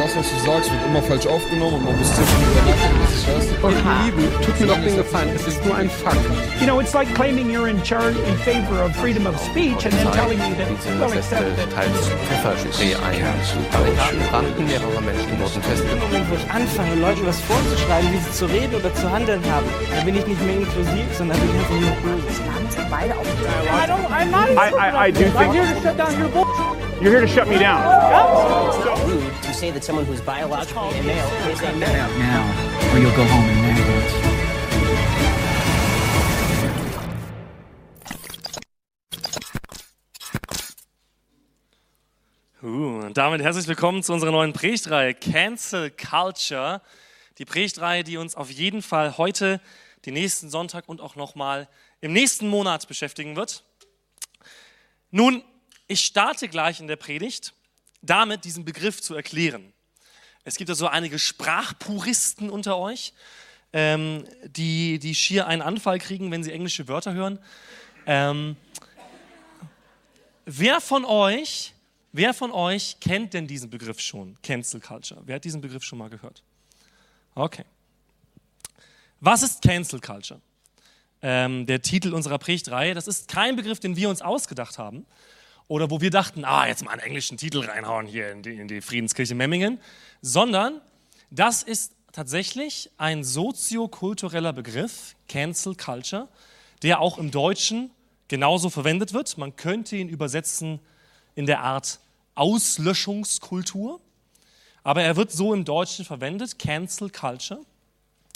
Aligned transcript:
das, 0.00 0.16
was 0.16 0.26
du 0.30 0.38
sagst, 0.46 0.72
wird 0.72 0.82
immer 0.86 1.02
falsch 1.02 1.26
aufgenommen 1.26 1.76
und 1.76 1.84
man 1.84 1.98
muss 1.98 2.08
ziemlich 2.14 2.32
drüber 2.32 2.62
nachdenken, 2.72 3.00
was 3.04 3.12
ich 3.20 3.28
weiß. 3.28 3.46
Ihr 3.60 4.04
Lieben, 4.04 4.24
tut 4.40 4.60
mir 4.60 4.66
doch 4.66 4.80
den 4.80 4.96
Gefallen, 4.96 5.30
es 5.36 5.46
ist 5.46 5.64
nur 5.66 5.76
ein 5.76 5.90
Fakt. 5.90 6.24
You 6.60 6.66
know, 6.66 6.80
it's 6.80 6.94
like 6.94 7.12
claiming 7.14 7.50
you're 7.50 7.68
in 7.68 7.82
charge 7.84 8.16
in 8.16 8.36
favor 8.38 8.80
of 8.82 8.96
freedom 8.96 9.26
of 9.26 9.36
speech 9.38 9.84
and 9.84 9.92
then 9.92 10.10
telling 10.12 10.38
me 10.38 10.56
that, 10.56 10.68
well, 10.98 11.12
except 11.12 11.44
that 11.56 11.70
teils 11.76 12.08
Pfefferspray 12.28 12.94
ein. 12.96 13.20
Barrikaden 13.70 14.20
brannten, 14.30 14.66
mehrere 14.66 15.00
Menschen 15.02 15.38
wurden 15.38 15.62
festgenommen. 15.62 16.24
Wo 16.30 16.34
ich 16.34 16.50
anfange, 16.50 16.94
Leuten 16.96 17.26
was 17.26 17.40
vorzuschreiben, 17.40 18.12
wie 18.12 18.18
sie 18.18 18.32
zu 18.32 18.46
reden 18.46 18.74
oder 18.74 18.94
zu 18.94 19.10
handeln 19.10 19.42
haben, 19.52 19.66
dann 19.94 20.04
bin 20.06 20.16
ich 20.16 20.26
nicht 20.26 20.42
mehr 20.42 20.56
inklusiv, 20.56 21.04
sondern 21.16 21.38
bin 21.38 21.48
ich 21.50 21.56
einfach 21.60 21.80
nur 21.80 22.16
böse. 22.16 22.40
I 22.92 23.86
don't, 23.86 24.06
I'm 24.10 24.30
not 24.30 24.48
I, 24.50 24.70
I, 24.70 25.06
I 25.06 25.10
do 25.10 25.24
I'm 25.24 25.32
think 25.32 25.52
here 25.54 25.64
to 25.64 25.80
shut 25.80 25.96
down 25.96 26.18
your 26.18 26.28
bull. 26.28 26.46
you're 27.00 27.12
here 27.12 27.20
to 27.20 27.28
shut 27.28 27.48
me 27.48 27.58
down. 27.58 27.80
rude 29.10 29.19
to 29.19 29.19
say 29.60 29.70
that 29.70 29.84
someone 29.84 30.06
who's 30.06 30.22
biologically 30.22 30.98
a 30.98 31.02
male 31.02 31.26
is 31.52 31.60
a 31.60 31.72
male. 31.74 32.00
out 32.00 32.18
now, 32.18 32.94
or 32.94 32.98
you'll 32.98 33.14
go 33.14 33.24
home 33.24 33.46
in 33.46 33.60
maggots. 33.60 34.14
Uh, 42.62 43.04
und 43.04 43.18
damit 43.18 43.42
herzlich 43.42 43.68
willkommen 43.68 44.02
zu 44.02 44.14
unserer 44.14 44.30
neuen 44.30 44.54
Predigtreihe 44.54 45.12
Cancel 45.12 45.90
Culture. 45.90 46.80
Die 47.36 47.44
Predigtreihe, 47.44 48.02
die 48.02 48.16
uns 48.16 48.36
auf 48.36 48.50
jeden 48.50 48.80
Fall 48.80 49.18
heute, 49.18 49.60
den 50.06 50.14
nächsten 50.14 50.48
Sonntag 50.48 50.88
und 50.88 51.02
auch 51.02 51.16
nochmal 51.16 51.68
im 52.00 52.14
nächsten 52.14 52.48
Monat 52.48 52.88
beschäftigen 52.88 53.36
wird. 53.36 53.62
Nun, 55.10 55.44
ich 55.86 56.00
starte 56.00 56.48
gleich 56.48 56.80
in 56.80 56.86
der 56.86 56.96
Predigt 56.96 57.52
damit, 58.02 58.44
diesen 58.44 58.64
Begriff 58.64 59.00
zu 59.00 59.14
erklären. 59.14 59.72
Es 60.44 60.56
gibt 60.56 60.70
also 60.70 60.86
einige 60.86 61.18
Sprachpuristen 61.18 62.50
unter 62.50 62.78
euch, 62.78 63.12
ähm, 63.72 64.24
die, 64.44 64.98
die 64.98 65.14
schier 65.14 65.46
einen 65.46 65.62
Anfall 65.62 65.98
kriegen, 65.98 66.30
wenn 66.30 66.42
sie 66.42 66.52
englische 66.52 66.88
Wörter 66.88 67.12
hören. 67.12 67.38
Ähm, 68.06 68.56
wer 70.44 70.80
von 70.80 71.04
euch 71.04 71.74
Wer 72.12 72.34
von 72.34 72.50
euch 72.50 72.98
kennt 73.00 73.34
denn 73.34 73.46
diesen 73.46 73.70
Begriff 73.70 74.00
schon? 74.00 74.36
Cancel 74.42 74.80
Culture. 74.80 75.20
Wer 75.24 75.36
hat 75.36 75.44
diesen 75.44 75.60
Begriff 75.60 75.84
schon 75.84 75.98
mal 75.98 76.10
gehört? 76.10 76.42
Okay. 77.34 77.64
Was 79.20 79.42
ist 79.42 79.62
Cancel 79.62 80.00
Culture? 80.00 80.40
Ähm, 81.22 81.66
der 81.66 81.82
Titel 81.82 82.12
unserer 82.12 82.38
Predigtreihe. 82.38 82.94
Das 82.94 83.06
ist 83.06 83.28
kein 83.28 83.54
Begriff, 83.54 83.78
den 83.78 83.94
wir 83.94 84.08
uns 84.08 84.22
ausgedacht 84.22 84.78
haben 84.78 85.06
oder 85.70 85.88
wo 85.88 86.00
wir 86.00 86.10
dachten, 86.10 86.44
ah, 86.44 86.66
jetzt 86.66 86.84
mal 86.84 86.90
einen 86.90 87.00
englischen 87.00 87.36
Titel 87.36 87.60
reinhauen 87.60 88.04
hier 88.04 88.32
in 88.32 88.42
die, 88.42 88.56
in 88.56 88.66
die 88.66 88.80
Friedenskirche 88.80 89.36
Memmingen, 89.36 89.78
sondern 90.20 90.80
das 91.30 91.62
ist 91.62 91.92
tatsächlich 92.10 92.90
ein 92.96 93.22
soziokultureller 93.22 94.52
Begriff, 94.52 95.14
Cancel 95.28 95.76
Culture, 95.76 96.26
der 96.82 97.00
auch 97.00 97.18
im 97.18 97.30
Deutschen 97.30 97.92
genauso 98.26 98.68
verwendet 98.68 99.12
wird. 99.12 99.38
Man 99.38 99.54
könnte 99.54 99.94
ihn 99.94 100.08
übersetzen 100.08 100.80
in 101.36 101.46
der 101.46 101.60
Art 101.60 102.00
Auslöschungskultur. 102.34 104.00
Aber 104.82 105.02
er 105.02 105.14
wird 105.14 105.30
so 105.30 105.54
im 105.54 105.64
Deutschen 105.64 106.04
verwendet, 106.04 106.58
Cancel 106.58 107.10
Culture. 107.10 107.60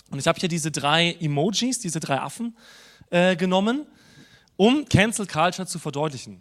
Und 0.08 0.20
ich 0.20 0.28
habe 0.28 0.38
hier 0.38 0.48
diese 0.48 0.70
drei 0.70 1.16
Emojis, 1.20 1.80
diese 1.80 1.98
drei 1.98 2.20
Affen 2.20 2.56
äh, 3.10 3.34
genommen, 3.34 3.86
um 4.56 4.88
Cancel 4.88 5.27
Culture 5.27 5.66
zu 5.66 5.80
verdeutlichen. 5.80 6.40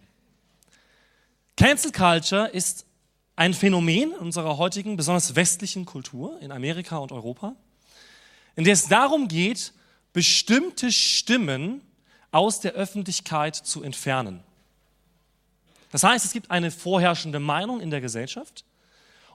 Cancel 1.63 1.93
Culture 1.93 2.49
ist 2.49 2.85
ein 3.37 3.53
Phänomen 3.53 4.11
unserer 4.11 4.57
heutigen, 4.57 4.97
besonders 4.97 5.37
westlichen 5.37 5.85
Kultur 5.85 6.37
in 6.41 6.51
Amerika 6.51 6.97
und 6.97 7.13
Europa, 7.13 7.55
in 8.57 8.65
der 8.65 8.73
es 8.73 8.89
darum 8.89 9.29
geht, 9.29 9.71
bestimmte 10.11 10.91
Stimmen 10.91 11.79
aus 12.31 12.59
der 12.59 12.73
Öffentlichkeit 12.73 13.55
zu 13.55 13.81
entfernen. 13.81 14.43
Das 15.93 16.03
heißt, 16.03 16.25
es 16.25 16.33
gibt 16.33 16.51
eine 16.51 16.69
vorherrschende 16.69 17.39
Meinung 17.39 17.79
in 17.79 17.91
der 17.91 18.01
Gesellschaft. 18.01 18.65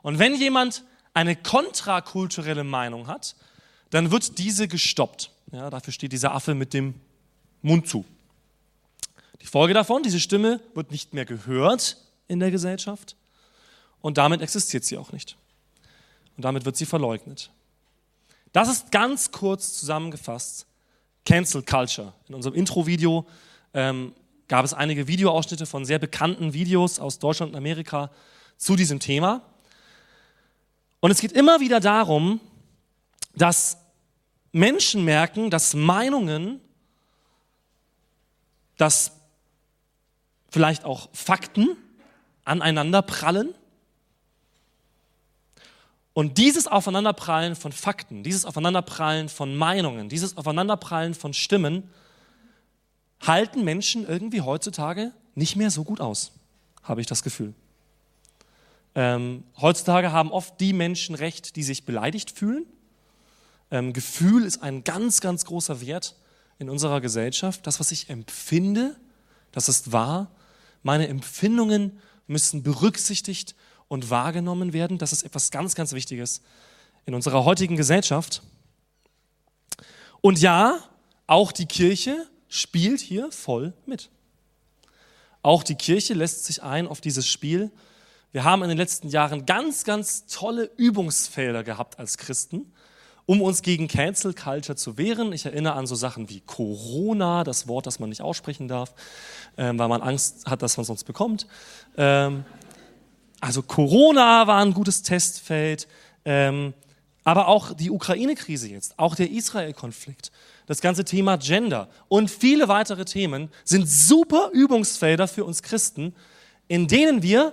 Und 0.03 0.19
wenn 0.19 0.35
jemand 0.35 0.85
eine 1.15 1.35
kontrakulturelle 1.35 2.63
Meinung 2.63 3.07
hat, 3.07 3.37
dann 3.89 4.11
wird 4.11 4.37
diese 4.37 4.69
gestoppt. 4.69 5.31
Ja, 5.51 5.71
dafür 5.71 5.95
steht 5.95 6.13
dieser 6.13 6.35
Affe 6.35 6.55
mit 6.55 6.75
dem 6.75 6.93
Mund 7.63 7.89
zu. 7.89 8.05
Die 9.41 9.47
Folge 9.47 9.73
davon, 9.73 10.03
diese 10.03 10.21
Stimme 10.21 10.61
wird 10.75 10.91
nicht 10.91 11.15
mehr 11.15 11.25
gehört 11.25 11.97
in 12.29 12.41
der 12.41 12.51
Gesellschaft 12.51 13.17
und 14.01 14.19
damit 14.19 14.43
existiert 14.43 14.85
sie 14.85 14.97
auch 14.97 15.13
nicht. 15.13 15.37
Und 16.37 16.45
damit 16.45 16.65
wird 16.65 16.77
sie 16.77 16.87
verleugnet. 16.87 17.51
Das 18.53 18.69
ist 18.69 18.91
ganz 18.93 19.33
kurz 19.33 19.79
zusammengefasst 19.79 20.67
Cancel 21.25 21.63
Culture. 21.63 22.13
In 22.29 22.35
unserem 22.35 22.55
Intro-Video 22.55 23.27
ähm, 23.75 24.15
gab 24.47 24.65
es 24.65 24.73
einige 24.73 25.07
Videoausschnitte 25.07 25.67
von 25.67 25.85
sehr 25.85 25.99
bekannten 25.99 26.55
Videos 26.55 26.99
aus 26.99 27.19
Deutschland 27.19 27.53
und 27.53 27.59
Amerika 27.59 28.11
zu 28.57 28.77
diesem 28.77 28.99
Thema. 28.99 29.43
Und 31.01 31.11
es 31.11 31.21
geht 31.21 31.33
immer 31.33 31.61
wieder 31.61 31.81
darum, 31.81 32.41
dass 33.35 33.77
Menschen 34.53 35.05
merken, 35.05 35.51
dass 35.51 35.75
Meinungen, 35.75 36.61
dass 38.77 39.13
vielleicht 40.51 40.85
auch 40.85 41.11
Fakten 41.13 41.77
aneinander 42.49 43.03
prallen. 43.03 43.55
Und 46.15 46.39
dieses 46.39 46.67
Aufeinanderprallen 46.67 47.55
von 47.55 47.71
Fakten, 47.71 48.25
dieses 48.25 48.45
Aufeinanderprallen 48.45 49.29
von 49.29 49.55
Meinungen, 49.55 50.09
dieses 50.09 50.37
Aufeinanderprallen 50.37 51.15
von 51.15 51.33
Stimmen 51.33 51.89
halten 53.25 53.65
Menschen 53.65 54.07
irgendwie 54.07 54.41
heutzutage 54.41 55.13
nicht 55.35 55.55
mehr 55.55 55.71
so 55.71 55.85
gut 55.85 56.01
aus, 56.01 56.33
habe 56.83 57.01
ich 57.01 57.07
das 57.07 57.23
Gefühl. 57.23 57.55
Ähm, 58.95 59.45
heutzutage 59.61 60.11
haben 60.11 60.33
oft 60.33 60.59
die 60.61 60.73
Menschen 60.73 61.15
recht, 61.15 61.55
die 61.55 61.63
sich 61.63 61.85
beleidigt 61.85 62.31
fühlen. 62.33 62.67
Ähm, 63.71 63.93
Gefühl 63.93 64.45
ist 64.45 64.63
ein 64.63 64.83
ganz, 64.83 65.21
ganz 65.21 65.45
großer 65.45 65.81
Wert 65.81 66.17
in 66.59 66.69
unserer 66.69 67.01
Gesellschaft. 67.01 67.67
Das, 67.67 67.79
was 67.79 67.93
ich 67.93 68.11
empfinde, 68.11 68.97
das 69.53 69.69
ist 69.69 69.93
wahr. 69.93 70.33
Meine 70.83 71.07
Empfindungen 71.07 72.01
müssen 72.29 72.63
berücksichtigt 72.63 73.55
und 73.89 74.11
wahrgenommen 74.11 74.73
werden. 74.73 74.99
Das 74.99 75.13
ist 75.13 75.23
etwas 75.25 75.51
ganz, 75.51 75.75
ganz 75.75 75.93
Wichtiges 75.93 76.43
in 77.07 77.15
unserer 77.15 77.45
heutigen 77.45 77.77
Gesellschaft. 77.77 78.43
Und 80.21 80.41
ja, 80.41 80.79
auch 81.27 81.53
die 81.53 81.67
Kirche 81.67 82.27
spielt 82.49 83.01
hier 83.01 83.31
voll 83.33 83.73
mit. 83.87 84.11
Auch 85.43 85.63
die 85.63 85.75
Kirche 85.75 86.15
lässt 86.15 86.45
sich 86.45 86.63
ein 86.63 86.87
auf 86.87 87.01
dieses 87.01 87.27
Spiel. 87.27 87.71
Wir 88.33 88.45
haben 88.45 88.63
in 88.63 88.69
den 88.69 88.79
letzten 88.79 89.09
Jahren 89.09 89.47
ganz, 89.47 89.85
ganz 89.85 90.27
tolle 90.27 90.71
Übungsfelder 90.77 91.65
gehabt 91.65 91.99
als 91.99 92.19
Christen, 92.19 92.73
um 93.29 93.43
uns 93.43 93.61
gegen 93.61 93.89
Cancel 93.89 94.33
Culture 94.33 94.75
zu 94.75 94.97
wehren. 94.97 95.35
Ich 95.35 95.45
erinnere 95.45 95.75
an 95.75 95.87
so 95.87 95.95
Sachen 95.95 96.31
wie 96.31 96.41
Corona, 96.41 97.45
das 97.45 97.69
Wort, 97.69 97.87
das 97.87 97.99
man 97.99 98.09
nicht 98.09 98.23
aussprechen 98.23 98.69
darf, 98.69 98.95
ähm, 99.59 99.79
weil 99.79 99.89
man 99.89 100.01
Angst 100.01 100.47
hat, 100.47 100.63
dass 100.63 100.79
man 100.79 100.87
sonst 100.87 101.05
bekommt. 101.05 101.47
Ähm, 101.99 102.47
also 103.39 103.61
Corona 103.61 104.47
war 104.47 104.63
ein 104.65 104.73
gutes 104.73 105.03
Testfeld, 105.03 105.89
ähm, 106.25 106.73
aber 107.23 107.49
auch 107.49 107.75
die 107.75 107.91
Ukraine-Krise 107.91 108.71
jetzt, 108.71 108.99
auch 108.99 109.15
der 109.15 109.31
Israel-Konflikt 109.31 110.33
das 110.65 110.81
ganze 110.81 111.05
Thema 111.05 111.37
Gender 111.37 111.91
und 112.09 112.31
viele 112.31 112.67
weitere 112.69 113.05
Themen 113.05 113.51
sind 113.63 113.87
super 113.87 114.49
Übungsfelder 114.55 115.29
für 115.29 115.45
uns 115.45 115.63
Christen, 115.63 116.15
in 116.67 116.89
denen 116.89 117.23
wir, 117.23 117.53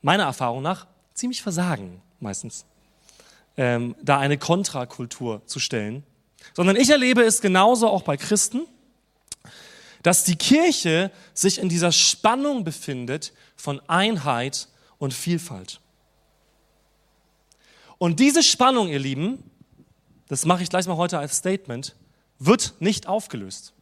meiner 0.00 0.24
Erfahrung 0.24 0.62
nach, 0.62 0.86
ziemlich 1.12 1.42
versagen 1.42 2.00
meistens, 2.18 2.64
ähm, 3.56 3.94
da 4.02 4.18
eine 4.18 4.38
Kontrakultur 4.38 5.42
zu 5.46 5.58
stellen. 5.58 6.04
Sondern 6.52 6.76
ich 6.76 6.90
erlebe 6.90 7.22
es 7.22 7.40
genauso 7.40 7.88
auch 7.88 8.02
bei 8.02 8.16
Christen, 8.16 8.66
dass 10.02 10.24
die 10.24 10.36
Kirche 10.36 11.10
sich 11.32 11.58
in 11.58 11.68
dieser 11.68 11.90
Spannung 11.90 12.64
befindet 12.64 13.32
von 13.56 13.80
Einheit 13.88 14.68
und 14.98 15.14
Vielfalt. 15.14 15.80
Und 17.96 18.20
diese 18.20 18.42
Spannung, 18.42 18.88
ihr 18.88 18.98
Lieben, 18.98 19.42
das 20.28 20.44
mache 20.44 20.62
ich 20.62 20.68
gleich 20.68 20.86
mal 20.86 20.96
heute 20.96 21.18
als 21.18 21.36
Statement, 21.36 21.96
wird 22.38 22.74
nicht 22.80 23.06
aufgelöst. 23.06 23.72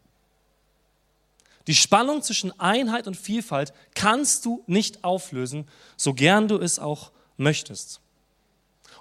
Die 1.67 1.75
Spannung 1.75 2.23
zwischen 2.23 2.59
Einheit 2.59 3.07
und 3.07 3.17
Vielfalt 3.17 3.73
kannst 3.95 4.45
du 4.45 4.63
nicht 4.67 5.05
auflösen, 5.05 5.69
so 5.97 6.15
gern 6.15 6.49
du 6.49 6.59
es 6.59 6.79
auch 6.79 7.13
möchtest. 7.37 8.01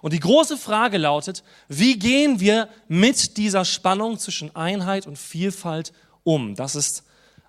Und 0.01 0.13
die 0.13 0.19
große 0.19 0.57
Frage 0.57 0.97
lautet, 0.97 1.43
wie 1.67 1.97
gehen 1.97 2.39
wir 2.39 2.69
mit 2.87 3.37
dieser 3.37 3.65
Spannung 3.65 4.17
zwischen 4.17 4.55
Einheit 4.55 5.07
und 5.07 5.17
Vielfalt 5.17 5.93
um? 6.23 6.55
Das 6.55 6.75
ist 6.75 7.03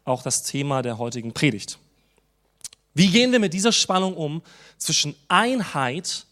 auch 0.04 0.22
das 0.22 0.42
Thema 0.42 0.82
der 0.82 0.98
heutigen 0.98 1.32
Predigt. 1.32 1.78
Wie 2.94 3.08
gehen 3.08 3.32
wir 3.32 3.38
mit 3.38 3.54
dieser 3.54 3.72
Spannung 3.72 4.14
um 4.14 4.42
zwischen 4.76 5.14
Einheit 5.28 6.26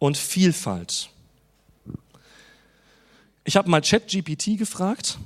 und 0.00 0.18
Vielfalt. 0.18 1.10
Ich 3.44 3.56
habe 3.56 3.70
mal 3.70 3.80
ChatGPT 3.80 4.58
gefragt. 4.58 5.18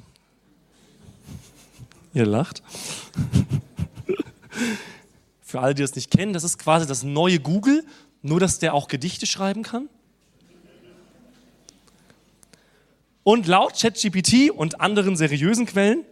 Ihr 2.13 2.27
lacht. 2.27 2.63
Für 5.43 5.61
alle, 5.61 5.75
die 5.75 5.83
das 5.83 5.95
nicht 5.95 6.11
kennen, 6.11 6.33
das 6.33 6.43
ist 6.45 6.59
quasi 6.59 6.87
das 6.87 7.05
neue 7.05 7.39
Google, 7.39 7.87
nur 8.25 8.41
dass 8.41 8.59
der 8.59 8.75
auch 8.75 8.89
Gedichte 8.89 9.27
schreiben 9.27 9.63
kann. 9.63 9.89
Und 13.23 13.47
laut 13.47 13.79
ChatGPT 13.79 14.51
und 14.51 14.81
anderen 14.81 15.17
seriösen 15.17 15.67
Quellen 15.67 16.05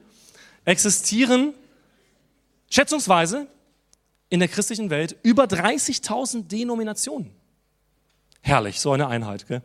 existieren 0.64 1.54
schätzungsweise 2.70 3.46
in 4.28 4.40
der 4.40 4.48
christlichen 4.48 4.90
Welt 4.90 5.16
über 5.22 5.44
30.000 5.44 6.48
Denominationen. 6.48 7.30
Herrlich, 8.42 8.80
so 8.80 8.92
eine 8.92 9.08
Einheit. 9.08 9.46
Gell? 9.46 9.62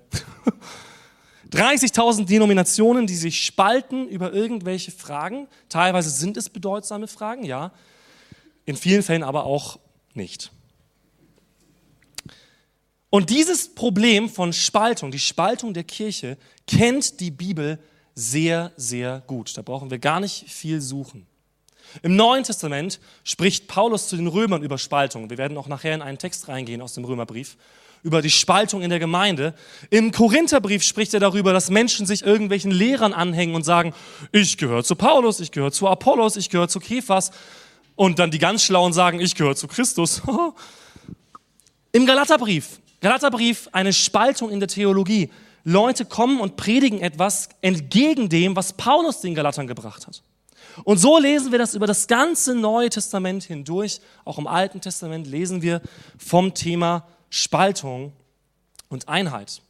30.000 1.52 2.26
Denominationen, 2.26 3.08
die 3.08 3.16
sich 3.16 3.46
spalten 3.46 4.08
über 4.08 4.34
irgendwelche 4.34 4.92
Fragen. 4.92 5.48
Teilweise 5.70 6.10
sind 6.10 6.38
es 6.38 6.50
bedeutsame 6.50 7.08
Fragen, 7.08 7.44
ja. 7.44 7.72
In 8.66 8.76
vielen 8.76 9.04
Fällen 9.04 9.24
aber 9.24 9.46
auch 9.46 9.80
nicht. 10.14 10.52
Und 13.10 13.30
dieses 13.30 13.74
Problem 13.74 14.30
von 14.30 14.52
Spaltung, 14.52 15.12
die 15.12 15.20
Spaltung 15.20 15.74
der 15.74 15.84
Kirche, 15.84 16.38
kennt 16.68 17.20
die 17.20 17.32
Bibel 17.32 17.80
sehr, 18.16 18.72
sehr 18.76 19.24
gut. 19.28 19.56
Da 19.58 19.62
brauchen 19.62 19.92
wir 19.92 20.00
gar 20.00 20.20
nicht 20.20 20.50
viel 20.50 20.82
suchen. 20.82 21.26
Im 22.02 22.16
Neuen 22.16 22.44
Testament 22.44 23.00
spricht 23.24 23.68
Paulus 23.68 24.10
zu 24.10 24.18
den 24.18 24.28
Römern 24.28 24.62
über 24.62 24.78
Spaltung. 24.78 25.30
Wir 25.30 25.38
werden 25.38 25.58
auch 25.58 25.68
nachher 25.68 25.96
in 25.96 26.02
einen 26.02 26.18
Text 26.18 26.48
reingehen 26.50 26.82
aus 26.82 26.94
dem 26.94 27.06
Römerbrief 27.06 27.58
über 28.04 28.22
die 28.22 28.30
Spaltung 28.30 28.82
in 28.82 28.90
der 28.90 29.00
Gemeinde. 29.00 29.54
Im 29.90 30.12
Korintherbrief 30.12 30.84
spricht 30.84 31.14
er 31.14 31.20
darüber, 31.20 31.54
dass 31.54 31.70
Menschen 31.70 32.06
sich 32.06 32.24
irgendwelchen 32.24 32.72
Lehrern 32.72 33.14
anhängen 33.14 33.56
und 33.56 33.64
sagen, 33.64 33.94
ich 34.32 34.58
gehöre 34.58 34.84
zu 34.84 34.96
Paulus, 34.96 35.40
ich 35.40 35.52
gehöre 35.52 35.72
zu 35.72 35.88
Apollos, 35.88 36.36
ich 36.36 36.50
gehöre 36.50 36.68
zu 36.68 36.80
Kephas. 36.80 37.32
Und 37.96 38.20
dann 38.20 38.32
die 38.32 38.40
ganz 38.40 38.64
Schlauen 38.64 38.94
sagen, 38.94 39.20
ich 39.20 39.36
gehöre 39.36 39.56
zu 39.56 39.68
Christus. 39.68 40.22
Im 41.92 42.06
Galaterbrief, 42.06 42.80
Galaterbrief, 43.02 43.70
eine 43.72 43.94
Spaltung 43.94 44.50
in 44.50 44.60
der 44.60 44.68
Theologie. 44.68 45.30
Leute 45.64 46.06
kommen 46.06 46.40
und 46.40 46.56
predigen 46.56 47.02
etwas 47.02 47.50
entgegen 47.62 48.30
dem, 48.30 48.56
was 48.56 48.74
Paulus 48.74 49.22
den 49.22 49.36
Galatern 49.36 49.68
gebracht 49.68 50.08
hat. 50.08 50.24
Und 50.84 50.98
so 50.98 51.18
lesen 51.18 51.52
wir 51.52 51.60
das 51.60 51.74
über 51.76 51.88
das 51.88 52.08
ganze 52.08 52.56
Neue 52.56 52.90
Testament 52.90 53.44
hindurch. 53.44 54.00
Auch 54.26 54.38
im 54.38 54.48
Alten 54.48 54.80
Testament 54.80 55.28
lesen 55.28 55.62
wir 55.62 55.82
vom 56.18 56.54
Thema 56.54 57.08
Spaltung 57.30 58.14
und 58.90 59.10
Einheit. 59.10 59.62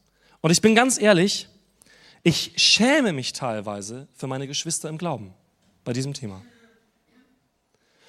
Und 0.41 0.51
ich 0.51 0.61
bin 0.61 0.75
ganz 0.75 0.99
ehrlich, 0.99 1.47
ich 2.23 2.53
schäme 2.57 3.13
mich 3.13 3.33
teilweise 3.33 4.07
für 4.13 4.27
meine 4.27 4.47
Geschwister 4.47 4.89
im 4.89 4.97
Glauben 4.97 5.33
bei 5.83 5.93
diesem 5.93 6.13
Thema. 6.13 6.41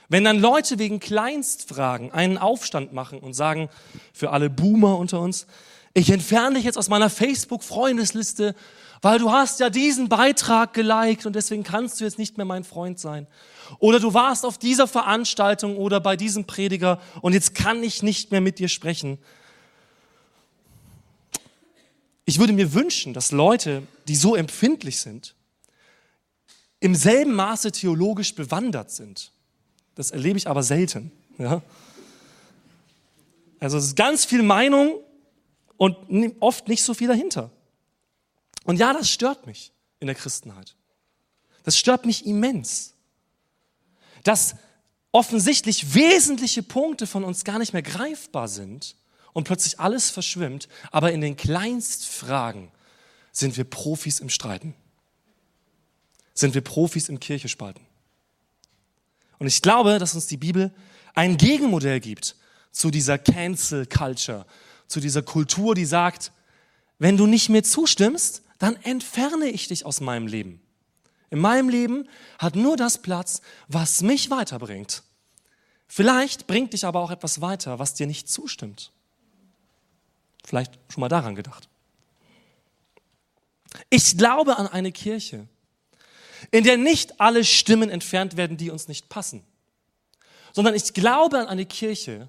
Wenn 0.08 0.24
dann 0.24 0.38
Leute 0.38 0.78
wegen 0.78 1.00
Kleinstfragen 1.00 2.12
einen 2.12 2.38
Aufstand 2.38 2.92
machen 2.92 3.18
und 3.18 3.34
sagen, 3.34 3.68
für 4.12 4.30
alle 4.30 4.48
Boomer 4.48 4.96
unter 4.96 5.20
uns, 5.20 5.46
ich 5.92 6.10
entferne 6.10 6.56
dich 6.56 6.64
jetzt 6.64 6.78
aus 6.78 6.88
meiner 6.88 7.10
Facebook-Freundesliste, 7.10 8.54
weil 9.02 9.18
du 9.18 9.30
hast 9.30 9.60
ja 9.60 9.70
diesen 9.70 10.08
Beitrag 10.08 10.72
geliked 10.74 11.26
und 11.26 11.36
deswegen 11.36 11.62
kannst 11.62 12.00
du 12.00 12.04
jetzt 12.04 12.18
nicht 12.18 12.36
mehr 12.36 12.46
mein 12.46 12.64
Freund 12.64 12.98
sein. 12.98 13.26
Oder 13.78 14.00
du 14.00 14.14
warst 14.14 14.44
auf 14.44 14.58
dieser 14.58 14.86
Veranstaltung 14.88 15.76
oder 15.76 16.00
bei 16.00 16.16
diesem 16.16 16.46
Prediger 16.46 17.00
und 17.20 17.32
jetzt 17.32 17.54
kann 17.54 17.82
ich 17.82 18.02
nicht 18.02 18.32
mehr 18.32 18.40
mit 18.40 18.58
dir 18.58 18.68
sprechen. 18.68 19.18
Ich 22.24 22.38
würde 22.38 22.52
mir 22.52 22.74
wünschen, 22.74 23.14
dass 23.14 23.30
Leute, 23.30 23.82
die 24.06 24.16
so 24.16 24.34
empfindlich 24.34 25.00
sind, 25.00 25.34
im 26.80 26.94
selben 26.94 27.34
Maße 27.34 27.72
theologisch 27.72 28.34
bewandert 28.34 28.90
sind. 28.90 29.32
Das 29.98 30.12
erlebe 30.12 30.38
ich 30.38 30.46
aber 30.46 30.62
selten. 30.62 31.10
Ja? 31.38 31.60
Also 33.58 33.78
es 33.78 33.86
ist 33.86 33.96
ganz 33.96 34.24
viel 34.24 34.44
Meinung 34.44 35.00
und 35.76 35.96
oft 36.38 36.68
nicht 36.68 36.84
so 36.84 36.94
viel 36.94 37.08
dahinter. 37.08 37.50
Und 38.62 38.78
ja, 38.78 38.92
das 38.92 39.10
stört 39.10 39.48
mich 39.48 39.72
in 39.98 40.06
der 40.06 40.14
Christenheit. 40.14 40.76
Das 41.64 41.76
stört 41.76 42.06
mich 42.06 42.26
immens. 42.26 42.94
Dass 44.22 44.54
offensichtlich 45.10 45.94
wesentliche 45.94 46.62
Punkte 46.62 47.08
von 47.08 47.24
uns 47.24 47.42
gar 47.42 47.58
nicht 47.58 47.72
mehr 47.72 47.82
greifbar 47.82 48.46
sind 48.46 48.94
und 49.32 49.48
plötzlich 49.48 49.80
alles 49.80 50.10
verschwimmt, 50.10 50.68
aber 50.92 51.10
in 51.10 51.20
den 51.20 51.36
Kleinstfragen 51.36 52.70
sind 53.32 53.56
wir 53.56 53.64
Profis 53.64 54.20
im 54.20 54.28
Streiten. 54.28 54.76
Sind 56.34 56.54
wir 56.54 56.60
Profis 56.62 57.08
im 57.08 57.18
Kirchespalten. 57.18 57.87
Und 59.38 59.46
ich 59.46 59.62
glaube, 59.62 59.98
dass 59.98 60.14
uns 60.14 60.26
die 60.26 60.36
Bibel 60.36 60.72
ein 61.14 61.36
Gegenmodell 61.36 62.00
gibt 62.00 62.36
zu 62.72 62.90
dieser 62.90 63.18
Cancel 63.18 63.86
Culture, 63.86 64.46
zu 64.86 65.00
dieser 65.00 65.22
Kultur, 65.22 65.74
die 65.74 65.84
sagt, 65.84 66.32
wenn 66.98 67.16
du 67.16 67.26
nicht 67.26 67.48
mir 67.48 67.62
zustimmst, 67.62 68.42
dann 68.58 68.76
entferne 68.76 69.48
ich 69.48 69.68
dich 69.68 69.86
aus 69.86 70.00
meinem 70.00 70.26
Leben. 70.26 70.60
In 71.30 71.38
meinem 71.38 71.68
Leben 71.68 72.08
hat 72.38 72.56
nur 72.56 72.76
das 72.76 73.02
Platz, 73.02 73.42
was 73.68 74.02
mich 74.02 74.30
weiterbringt. 74.30 75.02
Vielleicht 75.86 76.46
bringt 76.46 76.72
dich 76.72 76.84
aber 76.84 77.00
auch 77.00 77.10
etwas 77.10 77.40
weiter, 77.40 77.78
was 77.78 77.94
dir 77.94 78.06
nicht 78.06 78.28
zustimmt. 78.28 78.92
Vielleicht 80.44 80.78
schon 80.88 81.00
mal 81.02 81.08
daran 81.08 81.34
gedacht. 81.34 81.68
Ich 83.90 84.16
glaube 84.16 84.56
an 84.56 84.66
eine 84.66 84.92
Kirche, 84.92 85.46
in 86.50 86.64
der 86.64 86.76
nicht 86.76 87.20
alle 87.20 87.44
Stimmen 87.44 87.90
entfernt 87.90 88.36
werden, 88.36 88.56
die 88.56 88.70
uns 88.70 88.88
nicht 88.88 89.08
passen, 89.08 89.42
sondern 90.52 90.74
ich 90.74 90.94
glaube 90.94 91.38
an 91.38 91.46
eine 91.46 91.66
Kirche, 91.66 92.28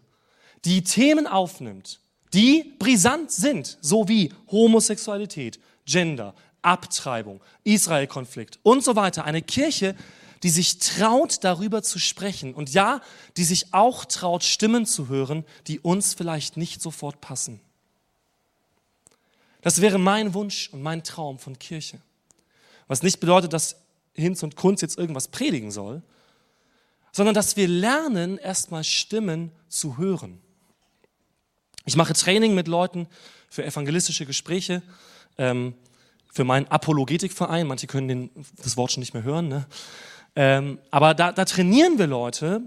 die 0.65 0.83
Themen 0.83 1.27
aufnimmt, 1.27 1.99
die 2.33 2.75
brisant 2.79 3.31
sind, 3.31 3.77
so 3.81 4.07
wie 4.07 4.33
Homosexualität, 4.51 5.59
Gender, 5.85 6.35
Abtreibung, 6.61 7.41
Israel-Konflikt 7.63 8.59
und 8.63 8.83
so 8.83 8.95
weiter. 8.95 9.25
Eine 9.25 9.41
Kirche, 9.41 9.95
die 10.43 10.49
sich 10.49 10.79
traut, 10.79 11.43
darüber 11.43 11.83
zu 11.83 11.99
sprechen 11.99 12.53
und 12.53 12.73
ja, 12.73 13.01
die 13.37 13.43
sich 13.43 13.73
auch 13.73 14.05
traut, 14.05 14.43
Stimmen 14.43 14.85
zu 14.85 15.07
hören, 15.07 15.45
die 15.67 15.79
uns 15.79 16.13
vielleicht 16.13 16.57
nicht 16.57 16.81
sofort 16.81 17.21
passen. 17.21 17.59
Das 19.61 19.81
wäre 19.81 19.97
mein 19.97 20.33
Wunsch 20.33 20.69
und 20.71 20.81
mein 20.81 21.03
Traum 21.03 21.39
von 21.39 21.59
Kirche. 21.59 21.99
Was 22.87 23.03
nicht 23.03 23.19
bedeutet, 23.19 23.51
dass 23.53 23.75
Hinz 24.19 24.43
und 24.43 24.55
Kunz 24.55 24.81
jetzt 24.81 24.97
irgendwas 24.97 25.27
predigen 25.27 25.71
soll, 25.71 26.01
sondern 27.11 27.35
dass 27.35 27.57
wir 27.57 27.67
lernen, 27.67 28.37
erstmal 28.37 28.83
Stimmen 28.83 29.51
zu 29.67 29.97
hören. 29.97 30.39
Ich 31.85 31.95
mache 31.95 32.13
Training 32.13 32.53
mit 32.53 32.67
Leuten 32.67 33.07
für 33.49 33.65
evangelistische 33.65 34.25
Gespräche, 34.25 34.81
ähm, 35.37 35.73
für 36.31 36.43
meinen 36.43 36.67
Apologetikverein. 36.67 37.65
Manche 37.65 37.87
können 37.87 38.07
den, 38.07 38.29
das 38.61 38.77
Wort 38.77 38.91
schon 38.91 39.01
nicht 39.01 39.13
mehr 39.13 39.23
hören. 39.23 39.47
Ne? 39.47 39.65
Ähm, 40.35 40.79
aber 40.91 41.15
da, 41.15 41.31
da 41.31 41.45
trainieren 41.45 41.97
wir 41.97 42.07
Leute, 42.07 42.61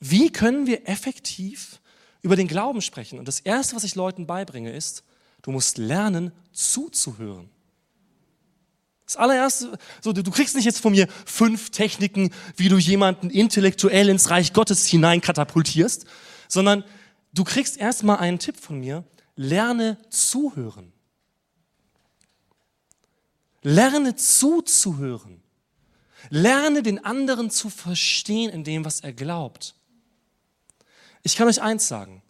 wie 0.00 0.30
können 0.30 0.66
wir 0.66 0.88
effektiv 0.88 1.80
über 2.22 2.34
den 2.34 2.48
Glauben 2.48 2.82
sprechen. 2.82 3.18
Und 3.18 3.28
das 3.28 3.40
Erste, 3.40 3.76
was 3.76 3.84
ich 3.84 3.94
Leuten 3.94 4.26
beibringe, 4.26 4.72
ist, 4.72 5.04
du 5.42 5.52
musst 5.52 5.78
lernen, 5.78 6.32
zuzuhören. 6.52 7.48
Das 9.06 9.16
allererste, 9.16 9.78
so, 10.02 10.12
du 10.12 10.30
kriegst 10.32 10.56
nicht 10.56 10.64
jetzt 10.64 10.80
von 10.80 10.92
mir 10.92 11.06
fünf 11.24 11.70
Techniken, 11.70 12.32
wie 12.56 12.68
du 12.68 12.76
jemanden 12.76 13.30
intellektuell 13.30 14.08
ins 14.08 14.30
Reich 14.30 14.52
Gottes 14.52 14.84
hinein 14.86 15.20
katapultierst, 15.20 16.06
sondern 16.48 16.84
du 17.32 17.44
kriegst 17.44 17.76
erstmal 17.76 18.18
einen 18.18 18.40
Tipp 18.40 18.56
von 18.56 18.80
mir, 18.80 19.04
lerne 19.36 19.98
zuhören. 20.10 20.92
Lerne 23.62 24.16
zuzuhören. 24.16 25.40
Lerne 26.30 26.82
den 26.82 27.04
anderen 27.04 27.50
zu 27.50 27.70
verstehen 27.70 28.50
in 28.50 28.64
dem, 28.64 28.84
was 28.84 29.00
er 29.00 29.12
glaubt. 29.12 29.76
Ich 31.22 31.36
kann 31.36 31.46
euch 31.46 31.62
eins 31.62 31.86
sagen. 31.86 32.22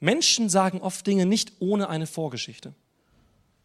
Menschen 0.00 0.48
sagen 0.48 0.80
oft 0.80 1.06
Dinge 1.06 1.26
nicht 1.26 1.52
ohne 1.58 1.88
eine 1.88 2.06
Vorgeschichte. 2.06 2.74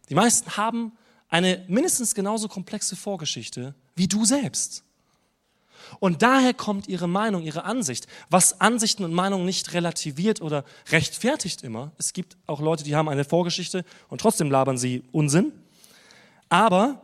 Die 0.10 0.16
meisten 0.16 0.58
haben 0.58 0.98
eine 1.34 1.66
mindestens 1.68 2.14
genauso 2.14 2.48
komplexe 2.48 2.96
Vorgeschichte 2.96 3.74
wie 3.96 4.08
du 4.08 4.24
selbst. 4.24 4.84
Und 6.00 6.22
daher 6.22 6.54
kommt 6.54 6.88
ihre 6.88 7.08
Meinung, 7.08 7.42
ihre 7.42 7.64
Ansicht, 7.64 8.06
was 8.30 8.62
Ansichten 8.62 9.04
und 9.04 9.14
Meinungen 9.14 9.44
nicht 9.44 9.74
relativiert 9.74 10.42
oder 10.42 10.64
rechtfertigt 10.92 11.64
immer. 11.64 11.92
Es 11.98 12.14
gibt 12.14 12.38
auch 12.46 12.62
Leute, 12.62 12.84
die 12.84 12.96
haben 12.96 13.10
eine 13.10 13.26
Vorgeschichte 13.26 13.84
und 14.10 14.22
trotzdem 14.22 14.52
labern 14.52 14.78
sie 14.78 15.04
Unsinn. 15.12 15.52
Aber 16.50 17.02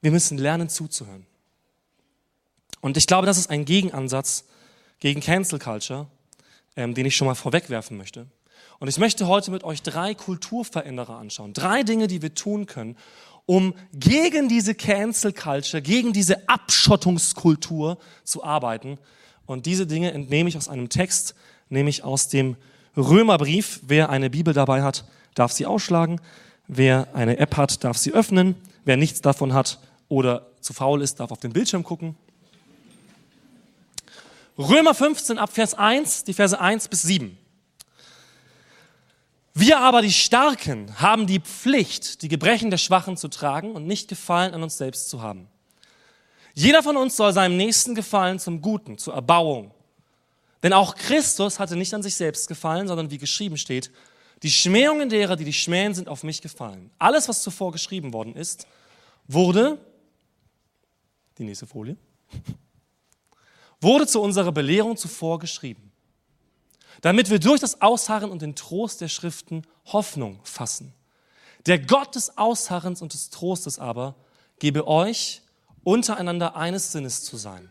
wir 0.00 0.10
müssen 0.10 0.38
lernen 0.38 0.70
zuzuhören. 0.70 1.26
Und 2.80 2.96
ich 2.96 3.06
glaube, 3.06 3.26
das 3.26 3.36
ist 3.36 3.50
ein 3.50 3.66
Gegenansatz 3.66 4.44
gegen 5.00 5.20
Cancel 5.20 5.58
Culture, 5.58 6.06
ähm, 6.76 6.94
den 6.94 7.04
ich 7.04 7.14
schon 7.14 7.26
mal 7.26 7.34
vorwegwerfen 7.34 7.98
möchte. 7.98 8.26
Und 8.80 8.88
ich 8.88 8.98
möchte 8.98 9.28
heute 9.28 9.50
mit 9.50 9.62
euch 9.62 9.82
drei 9.82 10.14
Kulturveränderer 10.14 11.18
anschauen. 11.18 11.52
Drei 11.52 11.82
Dinge, 11.82 12.06
die 12.06 12.22
wir 12.22 12.34
tun 12.34 12.64
können, 12.64 12.96
um 13.44 13.74
gegen 13.92 14.48
diese 14.48 14.74
Cancel 14.74 15.34
Culture, 15.34 15.82
gegen 15.82 16.14
diese 16.14 16.48
Abschottungskultur 16.48 17.98
zu 18.24 18.42
arbeiten. 18.42 18.98
Und 19.44 19.66
diese 19.66 19.86
Dinge 19.86 20.12
entnehme 20.12 20.48
ich 20.48 20.56
aus 20.56 20.68
einem 20.68 20.88
Text, 20.88 21.34
nämlich 21.68 22.04
aus 22.04 22.28
dem 22.28 22.56
Römerbrief. 22.96 23.80
Wer 23.86 24.08
eine 24.08 24.30
Bibel 24.30 24.54
dabei 24.54 24.82
hat, 24.82 25.04
darf 25.34 25.52
sie 25.52 25.66
ausschlagen. 25.66 26.18
Wer 26.66 27.08
eine 27.12 27.36
App 27.36 27.58
hat, 27.58 27.84
darf 27.84 27.98
sie 27.98 28.12
öffnen. 28.12 28.54
Wer 28.86 28.96
nichts 28.96 29.20
davon 29.20 29.52
hat 29.52 29.78
oder 30.08 30.46
zu 30.62 30.72
faul 30.72 31.02
ist, 31.02 31.20
darf 31.20 31.32
auf 31.32 31.40
den 31.40 31.52
Bildschirm 31.52 31.84
gucken. 31.84 32.16
Römer 34.56 34.94
15 34.94 35.36
ab 35.36 35.52
Vers 35.52 35.74
1, 35.74 36.24
die 36.24 36.32
Verse 36.32 36.58
1 36.58 36.88
bis 36.88 37.02
7. 37.02 37.36
Wir 39.60 39.78
aber, 39.78 40.00
die 40.00 40.10
Starken, 40.10 40.98
haben 41.02 41.26
die 41.26 41.38
Pflicht, 41.38 42.22
die 42.22 42.28
Gebrechen 42.28 42.70
der 42.70 42.78
Schwachen 42.78 43.18
zu 43.18 43.28
tragen 43.28 43.72
und 43.72 43.86
nicht 43.86 44.08
Gefallen 44.08 44.54
an 44.54 44.62
uns 44.62 44.78
selbst 44.78 45.10
zu 45.10 45.20
haben. 45.20 45.48
Jeder 46.54 46.82
von 46.82 46.96
uns 46.96 47.14
soll 47.14 47.34
seinem 47.34 47.58
Nächsten 47.58 47.94
gefallen 47.94 48.38
zum 48.38 48.62
Guten, 48.62 48.96
zur 48.96 49.12
Erbauung. 49.12 49.74
Denn 50.62 50.72
auch 50.72 50.94
Christus 50.94 51.58
hatte 51.58 51.76
nicht 51.76 51.92
an 51.92 52.02
sich 52.02 52.14
selbst 52.14 52.48
gefallen, 52.48 52.88
sondern 52.88 53.10
wie 53.10 53.18
geschrieben 53.18 53.58
steht, 53.58 53.90
die 54.42 54.50
Schmähungen 54.50 55.10
derer, 55.10 55.36
die 55.36 55.44
dich 55.44 55.62
schmähen, 55.62 55.92
sind 55.92 56.08
auf 56.08 56.22
mich 56.22 56.40
gefallen. 56.40 56.90
Alles, 56.98 57.28
was 57.28 57.42
zuvor 57.42 57.70
geschrieben 57.70 58.14
worden 58.14 58.36
ist, 58.36 58.66
wurde, 59.28 59.76
die 61.36 61.44
nächste 61.44 61.66
Folie, 61.66 61.98
wurde 63.82 64.06
zu 64.06 64.22
unserer 64.22 64.52
Belehrung 64.52 64.96
zuvor 64.96 65.38
geschrieben, 65.38 65.89
damit 67.00 67.30
wir 67.30 67.38
durch 67.38 67.60
das 67.60 67.80
Ausharren 67.80 68.30
und 68.30 68.42
den 68.42 68.54
Trost 68.54 69.00
der 69.00 69.08
Schriften 69.08 69.62
Hoffnung 69.86 70.40
fassen. 70.44 70.92
Der 71.66 71.78
Gott 71.78 72.14
des 72.14 72.38
Ausharrens 72.38 73.02
und 73.02 73.12
des 73.12 73.30
Trostes 73.30 73.78
aber 73.78 74.14
gebe 74.58 74.86
euch, 74.86 75.42
untereinander 75.84 76.56
eines 76.56 76.92
Sinnes 76.92 77.24
zu 77.24 77.36
sein. 77.36 77.70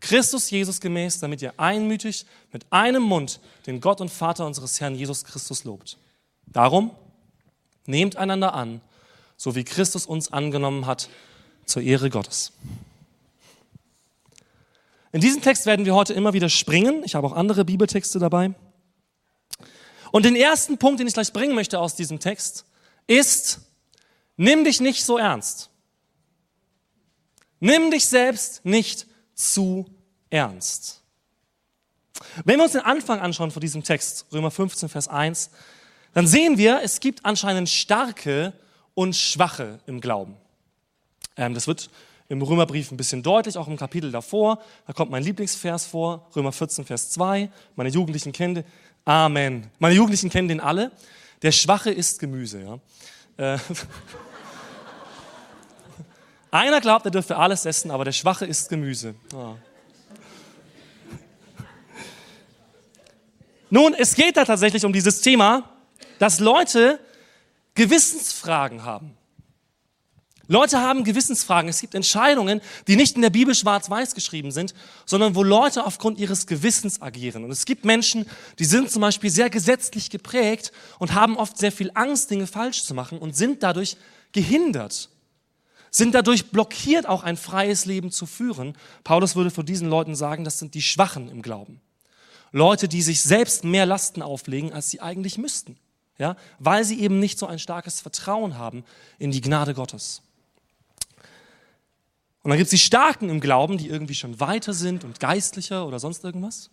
Christus 0.00 0.50
Jesus 0.50 0.80
gemäß, 0.80 1.20
damit 1.20 1.42
ihr 1.42 1.54
einmütig 1.58 2.24
mit 2.52 2.66
einem 2.72 3.02
Mund 3.02 3.40
den 3.66 3.80
Gott 3.80 4.00
und 4.00 4.08
Vater 4.08 4.46
unseres 4.46 4.80
Herrn 4.80 4.94
Jesus 4.94 5.24
Christus 5.24 5.64
lobt. 5.64 5.98
Darum 6.46 6.90
nehmt 7.86 8.16
einander 8.16 8.54
an, 8.54 8.80
so 9.36 9.54
wie 9.54 9.64
Christus 9.64 10.06
uns 10.06 10.32
angenommen 10.32 10.86
hat, 10.86 11.08
zur 11.66 11.82
Ehre 11.82 12.10
Gottes. 12.10 12.52
In 15.12 15.20
diesen 15.20 15.42
Text 15.42 15.66
werden 15.66 15.84
wir 15.84 15.94
heute 15.94 16.12
immer 16.12 16.32
wieder 16.32 16.48
springen. 16.48 17.02
Ich 17.04 17.14
habe 17.14 17.26
auch 17.26 17.32
andere 17.32 17.64
Bibeltexte 17.64 18.18
dabei. 18.18 18.54
Und 20.12 20.24
den 20.24 20.36
ersten 20.36 20.78
Punkt, 20.78 21.00
den 21.00 21.06
ich 21.06 21.14
gleich 21.14 21.32
bringen 21.32 21.54
möchte 21.54 21.78
aus 21.78 21.96
diesem 21.96 22.20
Text, 22.20 22.64
ist, 23.06 23.60
nimm 24.36 24.64
dich 24.64 24.80
nicht 24.80 25.04
so 25.04 25.18
ernst. 25.18 25.70
Nimm 27.58 27.90
dich 27.90 28.06
selbst 28.06 28.64
nicht 28.64 29.06
zu 29.34 29.86
ernst. 30.30 31.02
Wenn 32.44 32.58
wir 32.58 32.64
uns 32.64 32.72
den 32.72 32.82
Anfang 32.82 33.20
anschauen 33.20 33.50
von 33.50 33.60
diesem 33.60 33.82
Text, 33.82 34.26
Römer 34.32 34.50
15, 34.50 34.88
Vers 34.88 35.08
1, 35.08 35.50
dann 36.14 36.26
sehen 36.26 36.58
wir, 36.58 36.80
es 36.82 37.00
gibt 37.00 37.24
anscheinend 37.24 37.68
starke 37.68 38.52
und 38.94 39.14
schwache 39.14 39.80
im 39.86 40.00
Glauben. 40.00 40.36
Ähm, 41.36 41.54
das 41.54 41.66
wird 41.66 41.90
im 42.30 42.40
Römerbrief 42.42 42.92
ein 42.92 42.96
bisschen 42.96 43.24
deutlich, 43.24 43.58
auch 43.58 43.66
im 43.66 43.76
Kapitel 43.76 44.12
davor. 44.12 44.60
Da 44.86 44.92
kommt 44.92 45.10
mein 45.10 45.24
Lieblingsvers 45.24 45.86
vor, 45.86 46.28
Römer 46.36 46.52
14, 46.52 46.84
Vers 46.84 47.10
2. 47.10 47.50
Meine 47.74 47.90
Jugendlichen 47.90 48.30
kennen 48.30 48.54
den. 48.54 48.64
Amen. 49.04 49.66
Meine 49.80 49.96
Jugendlichen 49.96 50.30
kennen 50.30 50.46
den 50.46 50.60
alle. 50.60 50.92
Der 51.42 51.50
Schwache 51.50 51.90
isst 51.90 52.20
Gemüse. 52.20 52.80
Ja. 53.36 53.54
Äh, 53.54 53.58
einer 56.52 56.80
glaubt, 56.80 57.04
er 57.04 57.10
dürfte 57.10 57.36
alles 57.36 57.66
essen, 57.66 57.90
aber 57.90 58.04
der 58.04 58.12
Schwache 58.12 58.46
isst 58.46 58.68
Gemüse. 58.68 59.16
Oh. 59.34 59.56
Nun, 63.70 63.92
es 63.94 64.14
geht 64.14 64.36
da 64.36 64.44
tatsächlich 64.44 64.84
um 64.84 64.92
dieses 64.92 65.20
Thema, 65.20 65.68
dass 66.20 66.38
Leute 66.38 67.00
Gewissensfragen 67.74 68.84
haben. 68.84 69.16
Leute 70.50 70.80
haben 70.80 71.04
Gewissensfragen. 71.04 71.70
Es 71.70 71.80
gibt 71.80 71.94
Entscheidungen, 71.94 72.60
die 72.88 72.96
nicht 72.96 73.14
in 73.14 73.22
der 73.22 73.30
Bibel 73.30 73.54
schwarz-weiß 73.54 74.16
geschrieben 74.16 74.50
sind, 74.50 74.74
sondern 75.06 75.36
wo 75.36 75.44
Leute 75.44 75.86
aufgrund 75.86 76.18
ihres 76.18 76.48
Gewissens 76.48 77.00
agieren. 77.00 77.44
Und 77.44 77.52
es 77.52 77.66
gibt 77.66 77.84
Menschen, 77.84 78.26
die 78.58 78.64
sind 78.64 78.90
zum 78.90 79.00
Beispiel 79.00 79.30
sehr 79.30 79.48
gesetzlich 79.48 80.10
geprägt 80.10 80.72
und 80.98 81.14
haben 81.14 81.36
oft 81.36 81.56
sehr 81.56 81.70
viel 81.70 81.92
Angst, 81.94 82.32
Dinge 82.32 82.48
falsch 82.48 82.82
zu 82.82 82.94
machen 82.94 83.18
und 83.18 83.36
sind 83.36 83.62
dadurch 83.62 83.96
gehindert, 84.32 85.10
sind 85.92 86.16
dadurch 86.16 86.50
blockiert, 86.50 87.06
auch 87.06 87.22
ein 87.22 87.36
freies 87.36 87.84
Leben 87.84 88.10
zu 88.10 88.26
führen. 88.26 88.76
Paulus 89.04 89.36
würde 89.36 89.52
von 89.52 89.64
diesen 89.64 89.88
Leuten 89.88 90.16
sagen, 90.16 90.42
das 90.42 90.58
sind 90.58 90.74
die 90.74 90.82
Schwachen 90.82 91.28
im 91.28 91.42
Glauben. 91.42 91.80
Leute, 92.50 92.88
die 92.88 93.02
sich 93.02 93.20
selbst 93.20 93.62
mehr 93.62 93.86
Lasten 93.86 94.20
auflegen, 94.20 94.72
als 94.72 94.90
sie 94.90 95.00
eigentlich 95.00 95.38
müssten. 95.38 95.76
Ja, 96.18 96.36
weil 96.58 96.84
sie 96.84 97.00
eben 97.00 97.20
nicht 97.20 97.38
so 97.38 97.46
ein 97.46 97.60
starkes 97.60 98.00
Vertrauen 98.00 98.58
haben 98.58 98.84
in 99.20 99.30
die 99.30 99.40
Gnade 99.40 99.74
Gottes. 99.74 100.22
Und 102.42 102.50
dann 102.50 102.58
gibt 102.58 102.66
es 102.66 102.70
die 102.70 102.78
Starken 102.78 103.28
im 103.28 103.40
Glauben, 103.40 103.76
die 103.76 103.88
irgendwie 103.88 104.14
schon 104.14 104.40
weiter 104.40 104.72
sind 104.72 105.04
und 105.04 105.20
geistlicher 105.20 105.86
oder 105.86 105.98
sonst 105.98 106.24
irgendwas. 106.24 106.70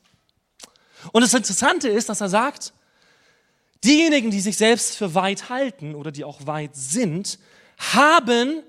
Und 1.12 1.22
das 1.22 1.34
Interessante 1.34 1.90
ist, 1.90 2.10
dass 2.10 2.22
er 2.22 2.30
sagt, 2.30 2.74
diejenigen, 3.84 4.32
die 4.32 4.40
sich 4.40 4.58
selbst 4.58 4.96
für 4.96 5.14
weit 5.14 5.50
halten 5.50 5.94
oder 5.94 6.12
die 6.12 6.24
auch 6.24 6.46
weit 6.48 6.76
sind, 6.76 7.38
haben 7.78 8.64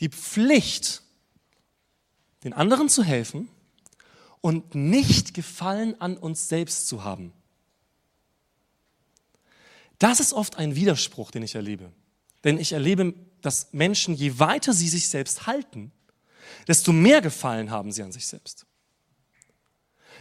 die 0.00 0.08
Pflicht, 0.08 1.02
den 2.42 2.52
anderen 2.52 2.88
zu 2.88 3.04
helfen 3.04 3.48
und 4.40 4.74
nicht 4.74 5.34
Gefallen 5.34 6.00
an 6.00 6.16
uns 6.16 6.48
selbst 6.48 6.88
zu 6.88 7.04
haben. 7.04 7.32
Das 9.98 10.18
ist 10.18 10.32
oft 10.32 10.56
ein 10.58 10.74
Widerspruch, 10.74 11.30
den 11.30 11.44
ich 11.44 11.54
erlebe. 11.54 11.92
Denn 12.42 12.58
ich 12.58 12.72
erlebe 12.72 13.14
dass 13.42 13.72
Menschen, 13.72 14.14
je 14.14 14.38
weiter 14.38 14.72
sie 14.72 14.88
sich 14.88 15.08
selbst 15.08 15.46
halten, 15.46 15.92
desto 16.66 16.92
mehr 16.92 17.20
Gefallen 17.20 17.70
haben 17.70 17.92
sie 17.92 18.02
an 18.02 18.12
sich 18.12 18.26
selbst. 18.26 18.66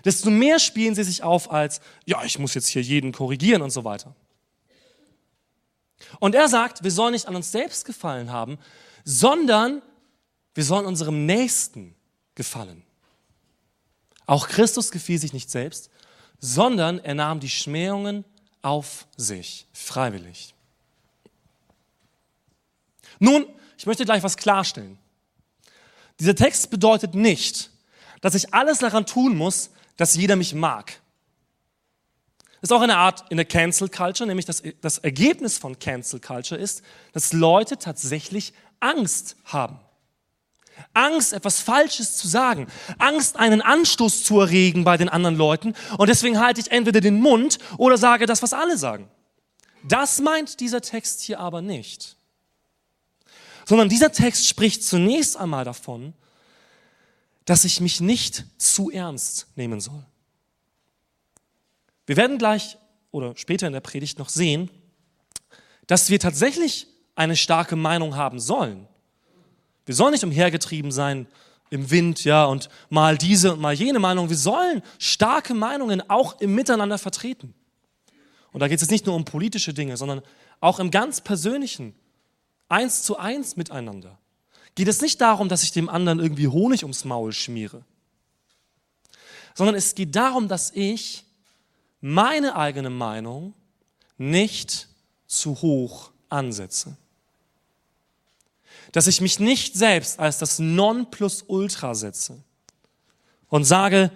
Desto 0.03 0.29
mehr 0.29 0.59
spielen 0.59 0.95
sie 0.95 1.03
sich 1.03 1.23
auf 1.23 1.51
als, 1.51 1.79
ja, 2.05 2.23
ich 2.23 2.39
muss 2.39 2.53
jetzt 2.53 2.67
hier 2.67 2.81
jeden 2.81 3.11
korrigieren 3.11 3.61
und 3.61 3.69
so 3.71 3.83
weiter. 3.83 4.15
Und 6.19 6.33
er 6.33 6.47
sagt, 6.47 6.83
wir 6.83 6.91
sollen 6.91 7.13
nicht 7.13 7.27
an 7.27 7.35
uns 7.35 7.51
selbst 7.51 7.85
gefallen 7.85 8.31
haben, 8.31 8.57
sondern 9.05 9.81
wir 10.55 10.63
sollen 10.63 10.85
unserem 10.85 11.25
Nächsten 11.25 11.95
gefallen. 12.35 12.83
Auch 14.25 14.47
Christus 14.47 14.91
gefiel 14.91 15.19
sich 15.19 15.33
nicht 15.33 15.51
selbst, 15.51 15.89
sondern 16.39 16.99
er 16.99 17.15
nahm 17.15 17.39
die 17.39 17.49
Schmähungen 17.49 18.25
auf 18.61 19.07
sich, 19.17 19.67
freiwillig. 19.73 20.55
Nun, 23.21 23.45
ich 23.77 23.85
möchte 23.85 24.03
gleich 24.03 24.23
was 24.23 24.35
klarstellen. 24.35 24.97
Dieser 26.19 26.33
Text 26.33 26.71
bedeutet 26.71 27.13
nicht, 27.13 27.69
dass 28.19 28.33
ich 28.33 28.51
alles 28.51 28.79
daran 28.79 29.05
tun 29.05 29.37
muss, 29.37 29.69
dass 29.95 30.15
jeder 30.15 30.35
mich 30.35 30.55
mag. 30.55 30.99
Das 32.59 32.69
ist 32.69 32.71
auch 32.71 32.81
eine 32.81 32.97
Art 32.97 33.25
in 33.29 33.37
der 33.37 33.45
Cancel 33.45 33.89
Culture, 33.89 34.27
nämlich 34.27 34.47
das, 34.47 34.63
das 34.81 34.97
Ergebnis 34.97 35.59
von 35.59 35.77
Cancel 35.77 36.19
Culture 36.19 36.59
ist, 36.59 36.81
dass 37.13 37.31
Leute 37.31 37.77
tatsächlich 37.77 38.53
Angst 38.79 39.35
haben. 39.45 39.79
Angst, 40.95 41.33
etwas 41.33 41.59
Falsches 41.59 42.17
zu 42.17 42.27
sagen. 42.27 42.65
Angst, 42.97 43.37
einen 43.37 43.61
Anstoß 43.61 44.23
zu 44.23 44.39
erregen 44.39 44.83
bei 44.83 44.97
den 44.97 45.09
anderen 45.09 45.35
Leuten. 45.35 45.75
Und 45.99 46.09
deswegen 46.09 46.39
halte 46.39 46.59
ich 46.59 46.71
entweder 46.71 47.01
den 47.01 47.19
Mund 47.19 47.59
oder 47.77 47.99
sage 47.99 48.25
das, 48.25 48.41
was 48.41 48.53
alle 48.53 48.79
sagen. 48.79 49.07
Das 49.83 50.19
meint 50.21 50.59
dieser 50.59 50.81
Text 50.81 51.21
hier 51.21 51.39
aber 51.39 51.61
nicht 51.61 52.17
sondern 53.65 53.89
dieser 53.89 54.11
Text 54.11 54.47
spricht 54.47 54.83
zunächst 54.83 55.37
einmal 55.37 55.65
davon, 55.65 56.13
dass 57.45 57.65
ich 57.65 57.81
mich 57.81 58.01
nicht 58.01 58.45
zu 58.57 58.91
ernst 58.91 59.47
nehmen 59.55 59.79
soll. 59.81 60.05
Wir 62.05 62.17
werden 62.17 62.37
gleich 62.37 62.77
oder 63.11 63.35
später 63.35 63.67
in 63.67 63.73
der 63.73 63.81
Predigt 63.81 64.19
noch 64.19 64.29
sehen, 64.29 64.69
dass 65.87 66.09
wir 66.09 66.19
tatsächlich 66.19 66.87
eine 67.15 67.35
starke 67.35 67.75
Meinung 67.75 68.15
haben 68.15 68.39
sollen. 68.39 68.87
Wir 69.85 69.95
sollen 69.95 70.11
nicht 70.11 70.23
umhergetrieben 70.23 70.91
sein 70.91 71.27
im 71.69 71.89
Wind, 71.89 72.23
ja, 72.23 72.45
und 72.45 72.69
mal 72.89 73.17
diese 73.17 73.53
und 73.53 73.61
mal 73.61 73.73
jene 73.73 73.99
Meinung. 73.99 74.29
Wir 74.29 74.37
sollen 74.37 74.81
starke 74.99 75.53
Meinungen 75.53 76.01
auch 76.09 76.39
im 76.41 76.53
Miteinander 76.53 76.97
vertreten. 76.97 77.53
Und 78.51 78.59
da 78.59 78.67
geht 78.67 78.75
es 78.75 78.81
jetzt 78.81 78.91
nicht 78.91 79.05
nur 79.05 79.15
um 79.15 79.25
politische 79.25 79.73
Dinge, 79.73 79.97
sondern 79.97 80.21
auch 80.59 80.79
im 80.79 80.91
ganz 80.91 81.21
persönlichen, 81.21 81.95
eins 82.71 83.03
zu 83.03 83.17
eins 83.17 83.55
miteinander, 83.55 84.17
geht 84.75 84.87
es 84.87 85.01
nicht 85.01 85.19
darum, 85.21 85.49
dass 85.49 85.63
ich 85.63 85.71
dem 85.71 85.89
anderen 85.89 86.19
irgendwie 86.19 86.47
Honig 86.47 86.83
ums 86.83 87.05
Maul 87.05 87.33
schmiere, 87.33 87.83
sondern 89.53 89.75
es 89.75 89.95
geht 89.95 90.15
darum, 90.15 90.47
dass 90.47 90.71
ich 90.71 91.25
meine 91.99 92.55
eigene 92.55 92.89
Meinung 92.89 93.53
nicht 94.17 94.87
zu 95.27 95.61
hoch 95.61 96.11
ansetze. 96.29 96.97
Dass 98.91 99.07
ich 99.07 99.21
mich 99.21 99.39
nicht 99.39 99.75
selbst 99.75 100.19
als 100.19 100.39
das 100.39 100.59
Nonplusultra 100.59 101.95
setze 101.95 102.43
und 103.47 103.63
sage, 103.63 104.11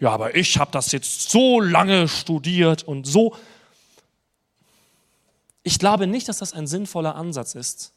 ja, 0.00 0.10
aber 0.10 0.36
ich 0.36 0.58
habe 0.58 0.70
das 0.70 0.92
jetzt 0.92 1.30
so 1.30 1.60
lange 1.60 2.08
studiert 2.08 2.82
und 2.84 3.06
so. 3.06 3.36
Ich 5.62 5.78
glaube 5.78 6.06
nicht, 6.06 6.28
dass 6.28 6.38
das 6.38 6.52
ein 6.52 6.66
sinnvoller 6.66 7.14
Ansatz 7.14 7.54
ist 7.54 7.92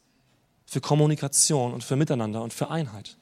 für 0.66 0.82
Kommunikation 0.82 1.74
und 1.74 1.84
für 1.84 1.96
Miteinander 1.96 2.42
und 2.42 2.54
für 2.54 2.70
Einheit. 2.70 3.18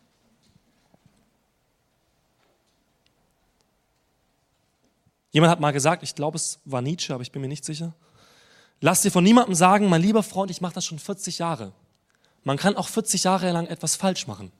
Jemand 5.31 5.51
hat 5.51 5.59
mal 5.59 5.71
gesagt, 5.71 6.01
ich 6.03 6.15
glaube, 6.15 6.37
es 6.37 6.59
war 6.65 6.81
Nietzsche, 6.81 7.13
aber 7.13 7.21
ich 7.21 7.31
bin 7.31 7.41
mir 7.41 7.47
nicht 7.47 7.65
sicher. 7.65 7.93
Lass 8.81 9.01
dir 9.01 9.11
von 9.11 9.23
niemandem 9.23 9.55
sagen, 9.55 9.89
mein 9.89 10.01
lieber 10.01 10.23
Freund, 10.23 10.49
ich 10.49 10.61
mache 10.61 10.73
das 10.73 10.85
schon 10.85 10.99
40 10.99 11.39
Jahre. 11.39 11.73
Man 12.43 12.57
kann 12.57 12.77
auch 12.77 12.87
40 12.87 13.25
Jahre 13.25 13.51
lang 13.51 13.67
etwas 13.67 13.95
falsch 13.95 14.25
machen. 14.25 14.51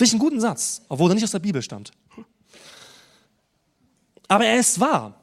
Einen 0.00 0.18
guten 0.20 0.40
Satz, 0.40 0.82
obwohl 0.88 1.10
er 1.10 1.14
nicht 1.14 1.24
aus 1.24 1.32
der 1.32 1.40
Bibel 1.40 1.60
stammt. 1.60 1.90
Aber 4.28 4.44
er 4.44 4.60
ist 4.60 4.78
wahr. 4.78 5.17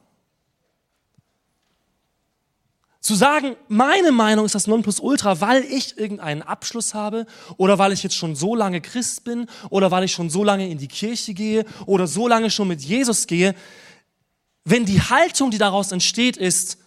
Zu 3.06 3.14
sagen, 3.14 3.54
meine 3.68 4.10
Meinung 4.10 4.46
ist 4.46 4.56
das 4.56 4.66
Nonplusultra, 4.66 5.40
weil 5.40 5.62
ich 5.62 5.96
irgendeinen 5.96 6.42
Abschluss 6.42 6.92
habe 6.92 7.26
oder 7.56 7.78
weil 7.78 7.92
ich 7.92 8.02
jetzt 8.02 8.16
schon 8.16 8.34
so 8.34 8.56
lange 8.56 8.80
Christ 8.80 9.22
bin 9.22 9.46
oder 9.70 9.92
weil 9.92 10.02
ich 10.02 10.10
schon 10.10 10.28
so 10.28 10.42
lange 10.42 10.68
in 10.68 10.78
die 10.78 10.88
Kirche 10.88 11.32
gehe 11.32 11.64
oder 11.86 12.08
so 12.08 12.26
lange 12.26 12.50
schon 12.50 12.66
mit 12.66 12.80
Jesus 12.80 13.28
gehe, 13.28 13.54
wenn 14.64 14.86
die 14.86 15.00
Haltung, 15.00 15.52
die 15.52 15.58
daraus 15.58 15.92
entsteht, 15.92 16.36
ist, 16.36 16.78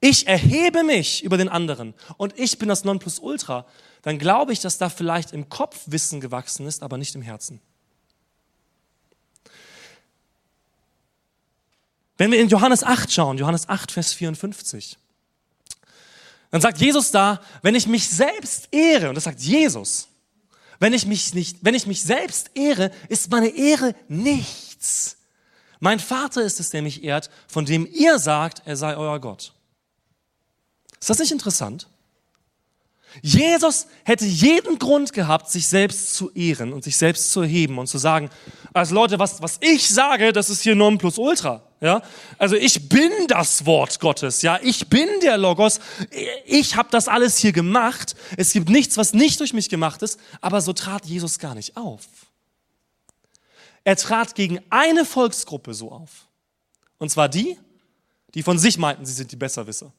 ich 0.00 0.26
erhebe 0.26 0.82
mich 0.82 1.22
über 1.22 1.36
den 1.36 1.48
anderen 1.48 1.94
und 2.16 2.36
ich 2.36 2.58
bin 2.58 2.68
das 2.68 2.82
Nonplusultra, 2.82 3.64
dann 4.02 4.18
glaube 4.18 4.52
ich, 4.52 4.58
dass 4.58 4.78
da 4.78 4.88
vielleicht 4.88 5.30
im 5.30 5.48
Kopf 5.48 5.82
Wissen 5.86 6.20
gewachsen 6.20 6.66
ist, 6.66 6.82
aber 6.82 6.98
nicht 6.98 7.14
im 7.14 7.22
Herzen. 7.22 7.60
Wenn 12.16 12.32
wir 12.32 12.40
in 12.40 12.48
Johannes 12.48 12.82
8 12.82 13.12
schauen, 13.12 13.38
Johannes 13.38 13.68
8, 13.68 13.92
Vers 13.92 14.12
54, 14.12 14.98
dann 16.50 16.60
sagt 16.60 16.78
Jesus 16.78 17.10
da, 17.10 17.40
wenn 17.62 17.74
ich 17.74 17.86
mich 17.86 18.08
selbst 18.08 18.68
ehre, 18.72 19.10
und 19.10 19.14
das 19.14 19.24
sagt 19.24 19.40
Jesus, 19.40 20.08
wenn 20.78 20.92
ich 20.92 21.06
mich 21.06 21.34
nicht, 21.34 21.58
wenn 21.62 21.74
ich 21.74 21.86
mich 21.86 22.02
selbst 22.02 22.50
ehre, 22.54 22.90
ist 23.08 23.30
meine 23.30 23.48
Ehre 23.48 23.94
nichts. 24.08 25.16
Mein 25.80 26.00
Vater 26.00 26.42
ist 26.42 26.60
es, 26.60 26.70
der 26.70 26.82
mich 26.82 27.04
ehrt, 27.04 27.30
von 27.46 27.64
dem 27.64 27.86
ihr 27.86 28.18
sagt, 28.18 28.62
er 28.64 28.76
sei 28.76 28.96
euer 28.96 29.20
Gott. 29.20 29.52
Ist 31.00 31.10
das 31.10 31.18
nicht 31.18 31.32
interessant? 31.32 31.88
Jesus 33.22 33.86
hätte 34.04 34.24
jeden 34.24 34.78
Grund 34.78 35.12
gehabt, 35.12 35.50
sich 35.50 35.66
selbst 35.66 36.14
zu 36.14 36.30
ehren 36.32 36.72
und 36.72 36.84
sich 36.84 36.96
selbst 36.96 37.32
zu 37.32 37.42
erheben 37.42 37.78
und 37.78 37.86
zu 37.86 37.98
sagen, 37.98 38.30
also 38.72 38.94
Leute, 38.94 39.18
was, 39.18 39.40
was 39.40 39.58
ich 39.60 39.88
sage, 39.88 40.32
das 40.32 40.50
ist 40.50 40.62
hier 40.62 40.74
Nonplusultra. 40.74 41.62
Ja? 41.80 42.02
Also 42.38 42.56
ich 42.56 42.88
bin 42.88 43.10
das 43.28 43.64
Wort 43.66 44.00
Gottes, 44.00 44.42
ja, 44.42 44.58
ich 44.62 44.88
bin 44.88 45.08
der 45.22 45.38
Logos, 45.38 45.80
ich 46.44 46.76
habe 46.76 46.88
das 46.90 47.08
alles 47.08 47.38
hier 47.38 47.52
gemacht. 47.52 48.14
Es 48.36 48.52
gibt 48.52 48.68
nichts, 48.68 48.96
was 48.96 49.14
nicht 49.14 49.40
durch 49.40 49.52
mich 49.52 49.68
gemacht 49.68 50.02
ist, 50.02 50.18
aber 50.40 50.60
so 50.60 50.72
trat 50.72 51.06
Jesus 51.06 51.38
gar 51.38 51.54
nicht 51.54 51.76
auf. 51.76 52.06
Er 53.84 53.96
trat 53.96 54.34
gegen 54.34 54.60
eine 54.70 55.04
Volksgruppe 55.04 55.72
so 55.72 55.90
auf. 55.92 56.26
Und 56.98 57.10
zwar 57.10 57.28
die, 57.28 57.56
die 58.34 58.42
von 58.42 58.58
sich 58.58 58.76
meinten, 58.76 59.06
sie 59.06 59.12
sind 59.12 59.32
die 59.32 59.36
Besserwisser. 59.36 59.92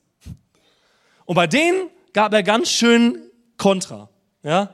Und 1.26 1.36
bei 1.36 1.48
denen 1.48 1.90
gab 2.14 2.34
er 2.34 2.44
ganz 2.44 2.70
schön 2.70 3.20
Kontra. 3.58 4.10
Ja? 4.44 4.74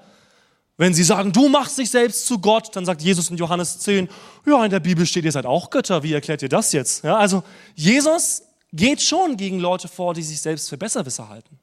Wenn 0.78 0.94
sie 0.94 1.04
sagen, 1.04 1.32
du 1.32 1.48
machst 1.48 1.78
dich 1.78 1.90
selbst 1.90 2.26
zu 2.26 2.40
Gott, 2.40 2.76
dann 2.76 2.86
sagt 2.86 3.02
Jesus 3.02 3.30
in 3.30 3.38
Johannes 3.38 3.80
10, 3.80 4.10
ja, 4.46 4.66
in 4.66 4.72
der 4.72 4.82
Bibel 4.82 5.06
steht, 5.06 5.24
ihr 5.24 5.32
seid 5.32 5.46
auch 5.46 5.70
Götter. 5.70 6.04
Wie 6.04 6.14
erklärt 6.14 6.42
ihr 6.42 6.50
das 6.50 6.74
jetzt? 6.74 7.04
Ja, 7.04 7.18
also 7.18 7.44
Jesus 7.76 8.44
geht 8.74 9.02
schon 9.02 9.38
gegen 9.38 9.60
Leute 9.60 9.88
vor, 9.88 10.14
die 10.14 10.24
sich 10.24 10.42
selbst 10.42 10.70
für 10.70 10.78
Besserwisser 10.78 11.30
halten. 11.30 11.60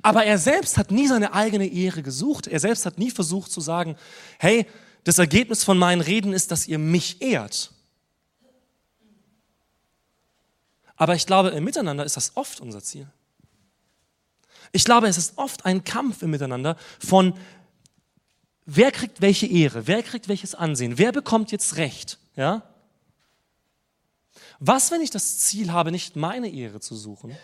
Aber 0.00 0.24
er 0.24 0.38
selbst 0.38 0.78
hat 0.78 0.90
nie 0.90 1.06
seine 1.06 1.34
eigene 1.34 1.66
Ehre 1.66 2.02
gesucht. 2.02 2.46
Er 2.46 2.60
selbst 2.60 2.86
hat 2.86 2.98
nie 2.98 3.10
versucht 3.10 3.52
zu 3.52 3.60
sagen, 3.60 3.96
hey, 4.38 4.66
das 5.04 5.18
Ergebnis 5.18 5.64
von 5.64 5.76
meinen 5.76 6.00
Reden 6.00 6.32
ist, 6.32 6.50
dass 6.50 6.66
ihr 6.66 6.78
mich 6.78 7.20
ehrt. 7.20 7.72
Aber 10.96 11.14
ich 11.14 11.26
glaube, 11.26 11.50
im 11.50 11.64
Miteinander 11.64 12.04
ist 12.04 12.16
das 12.16 12.36
oft 12.36 12.60
unser 12.60 12.82
Ziel. 12.82 13.08
Ich 14.72 14.84
glaube, 14.84 15.06
es 15.06 15.18
ist 15.18 15.36
oft 15.36 15.66
ein 15.66 15.84
Kampf 15.84 16.22
im 16.22 16.30
Miteinander 16.30 16.76
von, 16.98 17.34
wer 18.64 18.90
kriegt 18.90 19.20
welche 19.20 19.46
Ehre, 19.46 19.86
wer 19.86 20.02
kriegt 20.02 20.28
welches 20.28 20.54
Ansehen, 20.54 20.96
wer 20.98 21.12
bekommt 21.12 21.52
jetzt 21.52 21.76
Recht, 21.76 22.18
ja? 22.36 22.62
Was, 24.58 24.90
wenn 24.90 25.00
ich 25.00 25.10
das 25.10 25.38
Ziel 25.38 25.72
habe, 25.72 25.90
nicht 25.90 26.16
meine 26.16 26.48
Ehre 26.48 26.80
zu 26.80 26.94
suchen, 26.94 27.36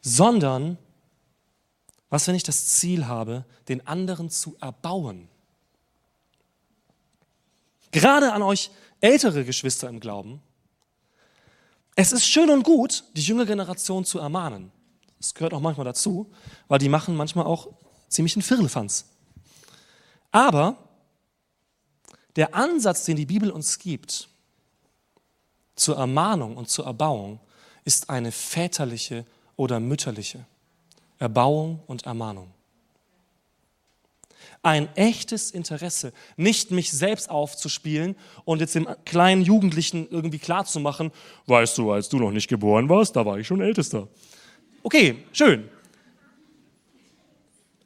sondern 0.00 0.78
was, 2.08 2.26
wenn 2.26 2.34
ich 2.34 2.42
das 2.42 2.68
Ziel 2.68 3.06
habe, 3.06 3.44
den 3.68 3.86
anderen 3.86 4.30
zu 4.30 4.56
erbauen? 4.60 5.28
Gerade 7.90 8.32
an 8.32 8.42
euch 8.42 8.70
ältere 9.00 9.44
Geschwister 9.44 9.88
im 9.88 10.00
Glauben. 10.00 10.42
Es 11.94 12.12
ist 12.12 12.26
schön 12.26 12.48
und 12.50 12.62
gut, 12.62 13.04
die 13.14 13.20
junge 13.20 13.44
Generation 13.44 14.04
zu 14.04 14.18
ermahnen. 14.18 14.72
Das 15.22 15.34
gehört 15.34 15.54
auch 15.54 15.60
manchmal 15.60 15.84
dazu, 15.84 16.32
weil 16.66 16.80
die 16.80 16.88
machen 16.88 17.14
manchmal 17.14 17.46
auch 17.46 17.68
ziemlich 18.08 18.34
einen 18.34 18.42
Firlefanz. 18.42 19.06
Aber 20.32 20.76
der 22.34 22.56
Ansatz, 22.56 23.04
den 23.04 23.16
die 23.16 23.26
Bibel 23.26 23.52
uns 23.52 23.78
gibt, 23.78 24.28
zur 25.76 25.96
Ermahnung 25.96 26.56
und 26.56 26.68
zur 26.68 26.86
Erbauung, 26.86 27.38
ist 27.84 28.10
eine 28.10 28.32
väterliche 28.32 29.24
oder 29.54 29.78
mütterliche 29.78 30.44
Erbauung 31.18 31.84
und 31.86 32.04
Ermahnung. 32.04 32.52
Ein 34.64 34.92
echtes 34.96 35.52
Interesse, 35.52 36.12
nicht 36.36 36.72
mich 36.72 36.90
selbst 36.90 37.30
aufzuspielen 37.30 38.16
und 38.44 38.58
jetzt 38.58 38.74
dem 38.74 38.88
kleinen 39.04 39.42
Jugendlichen 39.42 40.08
irgendwie 40.10 40.40
klarzumachen, 40.40 41.12
weißt 41.46 41.78
du, 41.78 41.92
als 41.92 42.08
du 42.08 42.18
noch 42.18 42.32
nicht 42.32 42.48
geboren 42.48 42.88
warst, 42.88 43.14
da 43.14 43.24
war 43.24 43.38
ich 43.38 43.46
schon 43.46 43.60
ältester. 43.60 44.08
Okay, 44.82 45.24
schön. 45.32 45.68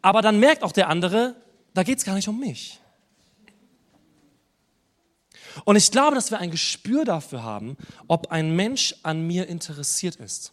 Aber 0.02 0.22
dann 0.22 0.38
merkt 0.38 0.62
auch 0.62 0.72
der 0.72 0.88
andere, 0.88 1.34
da 1.74 1.82
geht 1.82 1.98
es 1.98 2.04
gar 2.04 2.14
nicht 2.14 2.28
um 2.28 2.38
mich. 2.38 2.80
Und 5.64 5.76
ich 5.76 5.90
glaube, 5.90 6.14
dass 6.14 6.30
wir 6.30 6.38
ein 6.38 6.50
Gespür 6.50 7.04
dafür 7.04 7.42
haben, 7.42 7.76
ob 8.08 8.30
ein 8.30 8.54
Mensch 8.54 8.94
an 9.02 9.26
mir 9.26 9.48
interessiert 9.48 10.16
ist. 10.16 10.52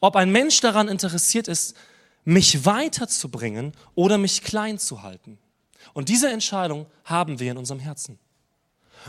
Ob 0.00 0.16
ein 0.16 0.30
Mensch 0.30 0.60
daran 0.60 0.88
interessiert 0.88 1.48
ist, 1.48 1.76
mich 2.24 2.64
weiterzubringen 2.64 3.72
oder 3.94 4.18
mich 4.18 4.42
klein 4.42 4.78
zu 4.78 5.02
halten. 5.02 5.38
Und 5.92 6.08
diese 6.08 6.30
Entscheidung 6.30 6.86
haben 7.04 7.40
wir 7.40 7.50
in 7.50 7.58
unserem 7.58 7.80
Herzen. 7.80 8.18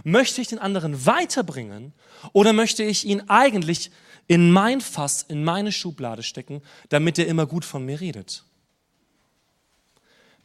Möchte 0.04 0.42
ich 0.42 0.48
den 0.48 0.60
anderen 0.60 1.06
weiterbringen 1.06 1.94
oder 2.34 2.52
möchte 2.52 2.84
ich 2.84 3.06
ihn 3.06 3.30
eigentlich 3.30 3.92
in 4.28 4.52
mein 4.52 4.82
Fass, 4.82 5.24
in 5.24 5.44
meine 5.44 5.72
Schublade 5.72 6.24
stecken, 6.24 6.62
damit 6.90 7.20
er 7.20 7.28
immer 7.28 7.46
gut 7.46 7.66
von 7.66 7.86
mir 7.86 8.00
redet. 8.00 8.44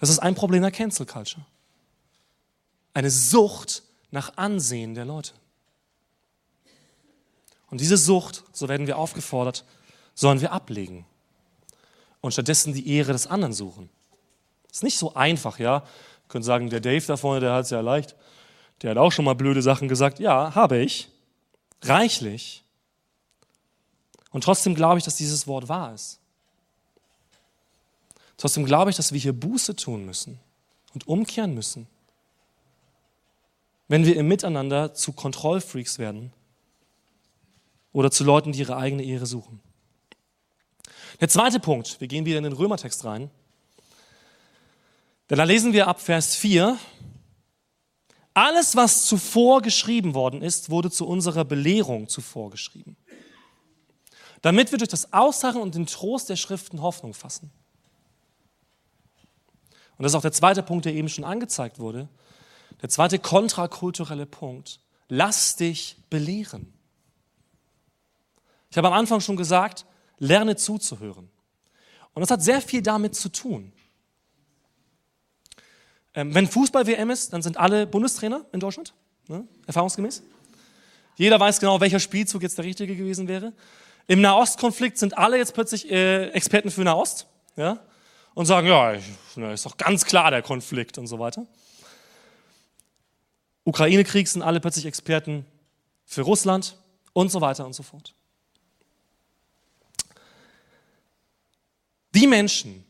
Das 0.00 0.10
ist 0.10 0.18
ein 0.18 0.34
Problem 0.34 0.62
der 0.62 0.70
Cancel 0.70 1.06
Culture. 1.06 1.44
Eine 2.94 3.10
Sucht 3.10 3.82
nach 4.10 4.36
Ansehen 4.36 4.94
der 4.94 5.04
Leute. 5.04 5.32
Und 7.70 7.80
diese 7.80 7.96
Sucht, 7.96 8.44
so 8.52 8.68
werden 8.68 8.86
wir 8.86 8.98
aufgefordert, 8.98 9.64
sollen 10.14 10.40
wir 10.40 10.52
ablegen 10.52 11.04
und 12.20 12.32
stattdessen 12.32 12.72
die 12.72 12.88
Ehre 12.88 13.12
des 13.12 13.26
anderen 13.26 13.52
suchen. 13.52 13.88
Ist 14.70 14.82
nicht 14.82 14.98
so 14.98 15.14
einfach, 15.14 15.58
ja. 15.58 15.84
Könnt 16.28 16.44
sagen, 16.44 16.70
der 16.70 16.80
Dave 16.80 17.04
da 17.06 17.16
vorne, 17.16 17.40
der 17.40 17.52
hat 17.52 17.64
es 17.64 17.70
ja 17.70 17.80
leicht. 17.80 18.14
Der 18.82 18.90
hat 18.90 18.98
auch 18.98 19.12
schon 19.12 19.24
mal 19.24 19.34
blöde 19.34 19.62
Sachen 19.62 19.88
gesagt. 19.88 20.18
Ja, 20.18 20.54
habe 20.54 20.78
ich. 20.78 21.08
Reichlich. 21.82 22.64
Und 24.30 24.44
trotzdem 24.44 24.74
glaube 24.74 24.98
ich, 24.98 25.04
dass 25.04 25.16
dieses 25.16 25.46
Wort 25.46 25.68
wahr 25.68 25.94
ist. 25.94 26.18
Trotzdem 28.36 28.64
glaube 28.64 28.90
ich, 28.90 28.96
dass 28.96 29.12
wir 29.12 29.20
hier 29.20 29.32
Buße 29.32 29.74
tun 29.74 30.06
müssen 30.06 30.38
und 30.94 31.08
umkehren 31.08 31.54
müssen. 31.54 31.86
Wenn 33.88 34.04
wir 34.04 34.16
im 34.16 34.28
Miteinander 34.28 34.94
zu 34.94 35.12
Kontrollfreaks 35.12 35.98
werden 35.98 36.32
oder 37.92 38.10
zu 38.10 38.22
Leuten, 38.22 38.52
die 38.52 38.60
ihre 38.60 38.76
eigene 38.76 39.02
Ehre 39.02 39.26
suchen. 39.26 39.60
Der 41.20 41.28
zweite 41.28 41.58
Punkt, 41.58 42.00
wir 42.00 42.06
gehen 42.06 42.26
wieder 42.26 42.38
in 42.38 42.44
den 42.44 42.52
Römertext 42.52 43.04
rein. 43.04 43.30
Denn 45.30 45.38
da 45.38 45.44
lesen 45.44 45.72
wir 45.72 45.88
ab 45.88 46.00
Vers 46.00 46.36
4, 46.36 46.78
Alles, 48.34 48.76
was 48.76 49.04
zuvor 49.04 49.62
geschrieben 49.62 50.14
worden 50.14 50.42
ist, 50.42 50.70
wurde 50.70 50.90
zu 50.92 51.08
unserer 51.08 51.44
Belehrung 51.44 52.08
zuvor 52.08 52.50
geschrieben. 52.50 52.96
Damit 54.42 54.70
wir 54.70 54.78
durch 54.78 54.88
das 54.88 55.12
Ausharren 55.12 55.60
und 55.60 55.74
den 55.74 55.86
Trost 55.86 56.28
der 56.28 56.36
Schriften 56.36 56.80
Hoffnung 56.82 57.14
fassen. 57.14 57.50
Und 59.96 60.04
das 60.04 60.12
ist 60.12 60.16
auch 60.16 60.22
der 60.22 60.32
zweite 60.32 60.62
Punkt, 60.62 60.84
der 60.84 60.94
eben 60.94 61.08
schon 61.08 61.24
angezeigt 61.24 61.78
wurde. 61.80 62.08
Der 62.82 62.88
zweite 62.88 63.18
kontrakulturelle 63.18 64.26
Punkt. 64.26 64.80
Lass 65.08 65.56
dich 65.56 65.96
belehren. 66.08 66.72
Ich 68.70 68.76
habe 68.76 68.88
am 68.88 68.94
Anfang 68.94 69.20
schon 69.20 69.36
gesagt, 69.36 69.86
lerne 70.18 70.56
zuzuhören. 70.56 71.30
Und 72.14 72.20
das 72.20 72.30
hat 72.30 72.42
sehr 72.42 72.60
viel 72.60 72.82
damit 72.82 73.14
zu 73.14 73.28
tun. 73.28 73.72
Ähm, 76.14 76.34
wenn 76.34 76.46
Fußball-WM 76.46 77.10
ist, 77.10 77.32
dann 77.32 77.42
sind 77.42 77.56
alle 77.56 77.86
Bundestrainer 77.86 78.44
in 78.52 78.60
Deutschland, 78.60 78.94
ne, 79.28 79.46
erfahrungsgemäß. 79.66 80.22
Jeder 81.16 81.40
weiß 81.40 81.60
genau, 81.60 81.80
welcher 81.80 82.00
Spielzug 82.00 82.42
jetzt 82.42 82.58
der 82.58 82.64
richtige 82.64 82.94
gewesen 82.94 83.28
wäre. 83.28 83.52
Im 84.08 84.22
Nahostkonflikt 84.22 84.96
sind 84.96 85.16
alle 85.18 85.36
jetzt 85.36 85.52
plötzlich 85.52 85.90
äh, 85.90 86.30
Experten 86.30 86.70
für 86.70 86.80
Nahost 86.80 87.26
ja, 87.56 87.78
und 88.34 88.46
sagen, 88.46 88.66
ja, 88.66 88.94
ich, 88.94 89.04
na, 89.36 89.52
ist 89.52 89.66
doch 89.66 89.76
ganz 89.76 90.06
klar 90.06 90.30
der 90.30 90.40
Konflikt 90.40 90.96
und 90.96 91.06
so 91.06 91.18
weiter. 91.18 91.46
Ukraine-Krieg 93.64 94.26
sind 94.26 94.40
alle 94.40 94.60
plötzlich 94.60 94.86
Experten 94.86 95.44
für 96.06 96.22
Russland 96.22 96.78
und 97.12 97.30
so 97.30 97.42
weiter 97.42 97.66
und 97.66 97.74
so 97.74 97.82
fort. 97.82 98.14
Die 102.14 102.26
Menschen, 102.26 102.86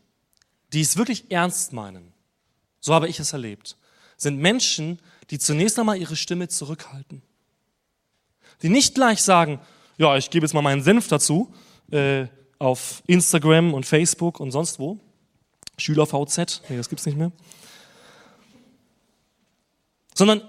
die 0.72 0.82
es 0.82 0.96
wirklich 0.96 1.32
ernst 1.32 1.72
meinen, 1.72 2.14
so 2.78 2.94
habe 2.94 3.08
ich 3.08 3.18
es 3.18 3.32
erlebt, 3.32 3.76
sind 4.16 4.38
Menschen, 4.38 5.00
die 5.30 5.40
zunächst 5.40 5.80
einmal 5.80 5.98
ihre 5.98 6.14
Stimme 6.14 6.46
zurückhalten. 6.46 7.22
Die 8.62 8.68
nicht 8.68 8.94
gleich 8.94 9.20
sagen, 9.20 9.60
ja, 9.98 10.16
ich 10.16 10.30
gebe 10.30 10.46
jetzt 10.46 10.54
mal 10.54 10.62
meinen 10.62 10.82
Senf 10.82 11.08
dazu, 11.08 11.52
äh, 11.90 12.26
auf 12.58 13.02
Instagram 13.06 13.74
und 13.74 13.84
Facebook 13.84 14.40
und 14.40 14.52
sonst 14.52 14.78
wo. 14.78 14.98
SchülerVZ, 15.76 16.62
nee, 16.68 16.76
das 16.76 16.88
gibt's 16.88 17.06
nicht 17.06 17.18
mehr. 17.18 17.30
Sondern 20.14 20.42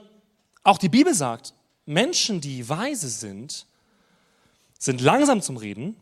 auch 0.64 0.78
die 0.78 0.90
Bibel 0.90 1.14
sagt, 1.14 1.54
Menschen, 1.86 2.42
die 2.42 2.68
weise 2.68 3.10
sind, 3.10 3.68
sind 4.78 5.02
langsam 5.02 5.42
zum 5.42 5.58
Reden, 5.58 5.96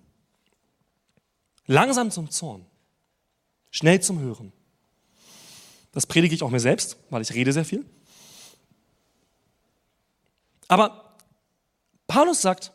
langsam 1.66 2.12
zum 2.12 2.30
Zorn, 2.30 2.66
schnell 3.72 4.02
zum 4.02 4.20
Hören. 4.20 4.54
Das 5.92 6.06
predige 6.06 6.36
ich 6.36 6.44
auch 6.44 6.50
mir 6.50 6.60
selbst, 6.60 6.98
weil 7.10 7.22
ich 7.22 7.34
rede 7.34 7.52
sehr 7.52 7.66
viel. 7.66 7.86
Aber 10.68 11.16
Paulus 12.08 12.42
sagt, 12.42 12.72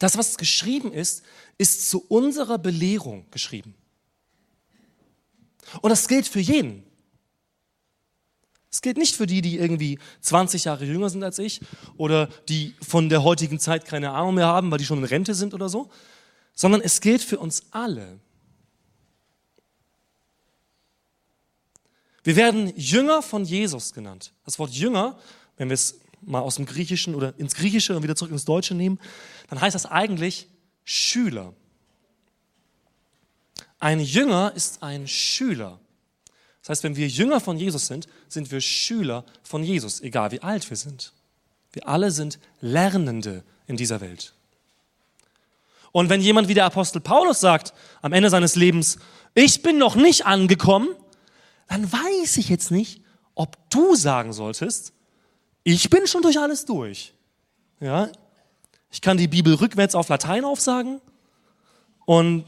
das, 0.00 0.18
was 0.18 0.36
geschrieben 0.36 0.92
ist, 0.92 1.22
ist 1.58 1.88
zu 1.88 2.04
unserer 2.08 2.58
Belehrung 2.58 3.26
geschrieben. 3.30 3.74
Und 5.82 5.90
das 5.90 6.08
gilt 6.08 6.26
für 6.26 6.40
jeden. 6.40 6.82
Es 8.70 8.80
gilt 8.82 8.96
nicht 8.96 9.14
für 9.14 9.26
die, 9.26 9.42
die 9.42 9.58
irgendwie 9.58 9.98
20 10.22 10.64
Jahre 10.64 10.84
jünger 10.84 11.10
sind 11.10 11.22
als 11.22 11.38
ich 11.38 11.60
oder 11.96 12.28
die 12.48 12.74
von 12.80 13.08
der 13.08 13.22
heutigen 13.24 13.58
Zeit 13.58 13.84
keine 13.84 14.12
Ahnung 14.12 14.34
mehr 14.36 14.46
haben, 14.46 14.70
weil 14.70 14.78
die 14.78 14.84
schon 14.84 14.98
in 14.98 15.04
Rente 15.04 15.34
sind 15.34 15.54
oder 15.54 15.68
so, 15.68 15.90
sondern 16.54 16.80
es 16.80 17.00
gilt 17.00 17.22
für 17.22 17.38
uns 17.38 17.64
alle. 17.72 18.20
Wir 22.22 22.36
werden 22.36 22.72
Jünger 22.76 23.22
von 23.22 23.44
Jesus 23.44 23.92
genannt. 23.92 24.32
Das 24.44 24.58
Wort 24.58 24.70
Jünger, 24.70 25.18
wenn 25.56 25.68
wir 25.68 25.74
es 25.74 26.00
mal 26.22 26.40
aus 26.40 26.56
dem 26.56 26.66
Griechischen 26.66 27.14
oder 27.14 27.38
ins 27.38 27.54
Griechische 27.54 27.96
und 27.96 28.02
wieder 28.02 28.16
zurück 28.16 28.32
ins 28.32 28.44
Deutsche 28.44 28.74
nehmen, 28.74 28.98
dann 29.48 29.60
heißt 29.60 29.74
das 29.74 29.86
eigentlich 29.86 30.48
Schüler. 30.84 31.52
Ein 33.78 34.00
Jünger 34.00 34.52
ist 34.54 34.82
ein 34.82 35.08
Schüler. 35.08 35.80
Das 36.60 36.70
heißt, 36.70 36.84
wenn 36.84 36.96
wir 36.96 37.08
Jünger 37.08 37.40
von 37.40 37.56
Jesus 37.56 37.86
sind, 37.86 38.06
sind 38.28 38.50
wir 38.50 38.60
Schüler 38.60 39.24
von 39.42 39.64
Jesus, 39.64 40.00
egal 40.02 40.30
wie 40.32 40.42
alt 40.42 40.68
wir 40.68 40.76
sind. 40.76 41.12
Wir 41.72 41.88
alle 41.88 42.10
sind 42.10 42.38
Lernende 42.60 43.44
in 43.66 43.76
dieser 43.76 44.00
Welt. 44.00 44.34
Und 45.92 46.08
wenn 46.08 46.20
jemand 46.20 46.48
wie 46.48 46.54
der 46.54 46.66
Apostel 46.66 47.00
Paulus 47.00 47.40
sagt, 47.40 47.72
am 48.02 48.12
Ende 48.12 48.30
seines 48.30 48.54
Lebens, 48.54 48.98
ich 49.34 49.62
bin 49.62 49.78
noch 49.78 49.96
nicht 49.96 50.26
angekommen, 50.26 50.88
dann 51.68 51.90
weiß 51.90 52.36
ich 52.36 52.48
jetzt 52.48 52.70
nicht, 52.70 53.02
ob 53.34 53.56
du 53.70 53.94
sagen 53.94 54.32
solltest, 54.32 54.92
ich 55.64 55.90
bin 55.90 56.06
schon 56.06 56.22
durch 56.22 56.38
alles 56.38 56.64
durch. 56.64 57.14
Ja? 57.80 58.10
Ich 58.90 59.00
kann 59.00 59.16
die 59.16 59.28
Bibel 59.28 59.54
rückwärts 59.54 59.94
auf 59.94 60.08
Latein 60.08 60.44
aufsagen 60.44 61.00
und 62.06 62.44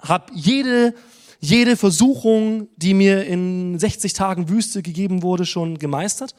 habe 0.00 0.32
jede, 0.34 0.94
jede 1.40 1.76
Versuchung, 1.76 2.68
die 2.76 2.94
mir 2.94 3.26
in 3.26 3.78
60 3.78 4.12
Tagen 4.12 4.48
Wüste 4.48 4.82
gegeben 4.82 5.22
wurde, 5.22 5.46
schon 5.46 5.78
gemeistert. 5.78 6.34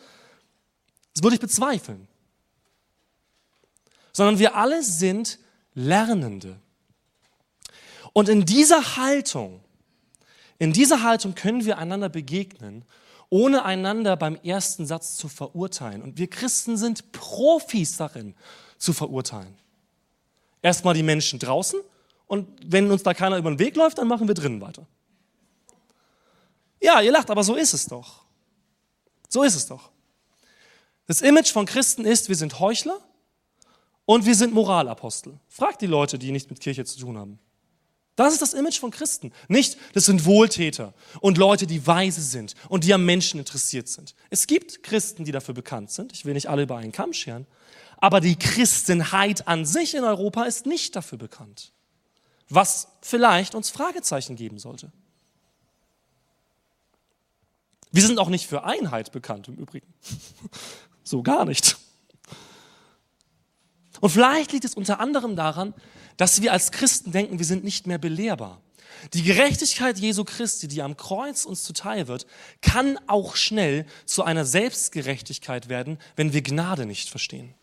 Das 1.13 1.23
würde 1.23 1.35
ich 1.35 1.41
bezweifeln. 1.41 2.07
Sondern 4.13 4.39
wir 4.39 4.55
alle 4.55 4.83
sind 4.83 5.39
Lernende. 5.73 6.59
Und 8.13 8.29
in 8.29 8.45
dieser 8.45 8.97
Haltung 8.97 9.61
in 10.57 10.73
dieser 10.73 11.03
Haltung 11.03 11.35
können 11.35 11.65
wir 11.65 11.77
einander 11.77 12.09
begegnen, 12.09 12.85
ohne 13.29 13.65
einander 13.65 14.15
beim 14.15 14.35
ersten 14.35 14.85
Satz 14.85 15.17
zu 15.17 15.27
verurteilen. 15.27 16.01
Und 16.01 16.17
wir 16.17 16.29
Christen 16.29 16.77
sind 16.77 17.11
Profis 17.11 17.97
darin, 17.97 18.35
zu 18.77 18.93
verurteilen. 18.93 19.55
Erstmal 20.61 20.93
die 20.93 21.03
Menschen 21.03 21.39
draußen 21.39 21.79
und 22.27 22.47
wenn 22.65 22.91
uns 22.91 23.03
da 23.03 23.13
keiner 23.13 23.38
über 23.38 23.49
den 23.49 23.59
Weg 23.59 23.75
läuft, 23.75 23.97
dann 23.97 24.07
machen 24.07 24.27
wir 24.27 24.35
drinnen 24.35 24.61
weiter. 24.61 24.85
Ja, 26.81 27.01
ihr 27.01 27.11
lacht, 27.11 27.29
aber 27.29 27.43
so 27.43 27.55
ist 27.55 27.73
es 27.73 27.85
doch. 27.85 28.23
So 29.29 29.43
ist 29.43 29.55
es 29.55 29.67
doch. 29.67 29.91
Das 31.07 31.21
Image 31.21 31.51
von 31.51 31.65
Christen 31.65 32.05
ist, 32.05 32.29
wir 32.29 32.35
sind 32.35 32.59
Heuchler 32.59 32.99
und 34.05 34.25
wir 34.25 34.35
sind 34.35 34.53
Moralapostel. 34.53 35.39
Fragt 35.47 35.81
die 35.81 35.88
Leute, 35.88 36.17
die 36.17 36.31
nichts 36.31 36.49
mit 36.49 36.59
Kirche 36.59 36.85
zu 36.85 36.99
tun 36.99 37.17
haben. 37.17 37.39
Das 38.15 38.32
ist 38.32 38.41
das 38.41 38.54
Image 38.54 38.80
von 38.80 38.91
Christen. 38.91 39.34
Nicht, 39.49 39.78
das 39.93 40.06
sind 40.06 40.25
Wohltäter 40.25 40.93
und 41.19 41.38
Leute, 41.38 41.67
die 41.67 41.86
weise 41.86 42.21
sind 42.21 42.56
und 42.69 42.86
die 42.86 42.93
am 42.93 43.04
Menschen 43.04 43.39
interessiert 43.39 43.89
sind. 43.89 44.15
Es 44.30 44.47
gibt 44.47 44.84
Christen, 44.84 45.25
die 45.25 45.34
dafür 45.34 45.54
bekannt 45.54 45.91
sind. 45.91 46.13
Ich 46.13 46.23
will 46.23 46.34
nicht 46.34 46.47
alle 46.47 46.63
über 46.63 46.78
einen 46.78 46.93
Kamm 46.93 47.12
scheren. 47.12 47.45
Aber 47.97 48.21
die 48.21 48.38
Christenheit 48.38 49.47
an 49.47 49.65
sich 49.65 49.95
in 49.95 50.04
Europa 50.04 50.43
ist 50.43 50.65
nicht 50.65 50.95
dafür 50.95 51.17
bekannt. 51.17 51.73
Was 52.47 52.88
vielleicht 53.01 53.56
uns 53.56 53.69
Fragezeichen 53.69 54.36
geben 54.36 54.60
sollte. 54.60 54.91
Wir 57.91 58.04
sind 58.04 58.19
auch 58.19 58.30
nicht 58.30 58.47
für 58.47 58.63
Einheit 58.63 59.12
bekannt 59.12 59.47
im 59.47 59.56
Übrigen. 59.56 59.93
so 61.04 61.23
gar 61.23 61.45
nicht. 61.45 61.78
Und 64.01 64.10
vielleicht 64.10 64.51
liegt 64.51 64.65
es 64.65 64.75
unter 64.75 64.99
anderem 64.99 65.36
daran, 65.36 65.73
dass 66.17 66.41
wir 66.41 66.54
als 66.54 66.71
Christen 66.71 67.12
denken, 67.12 67.39
wir 67.39 67.45
sind 67.45 67.63
nicht 67.63 67.88
mehr 67.88 67.97
belehrbar. 67.97 68.62
Die 69.13 69.23
Gerechtigkeit 69.23 69.97
Jesu 69.97 70.23
Christi, 70.23 70.67
die 70.67 70.82
am 70.82 70.97
Kreuz 70.97 71.45
uns 71.45 71.63
zuteil 71.63 72.08
wird, 72.08 72.25
kann 72.62 72.97
auch 73.08 73.36
schnell 73.36 73.86
zu 74.06 74.23
einer 74.23 74.45
Selbstgerechtigkeit 74.45 75.69
werden, 75.69 75.99
wenn 76.15 76.34
wir 76.34 76.41
Gnade 76.41 76.86
nicht 76.86 77.10
verstehen. 77.10 77.54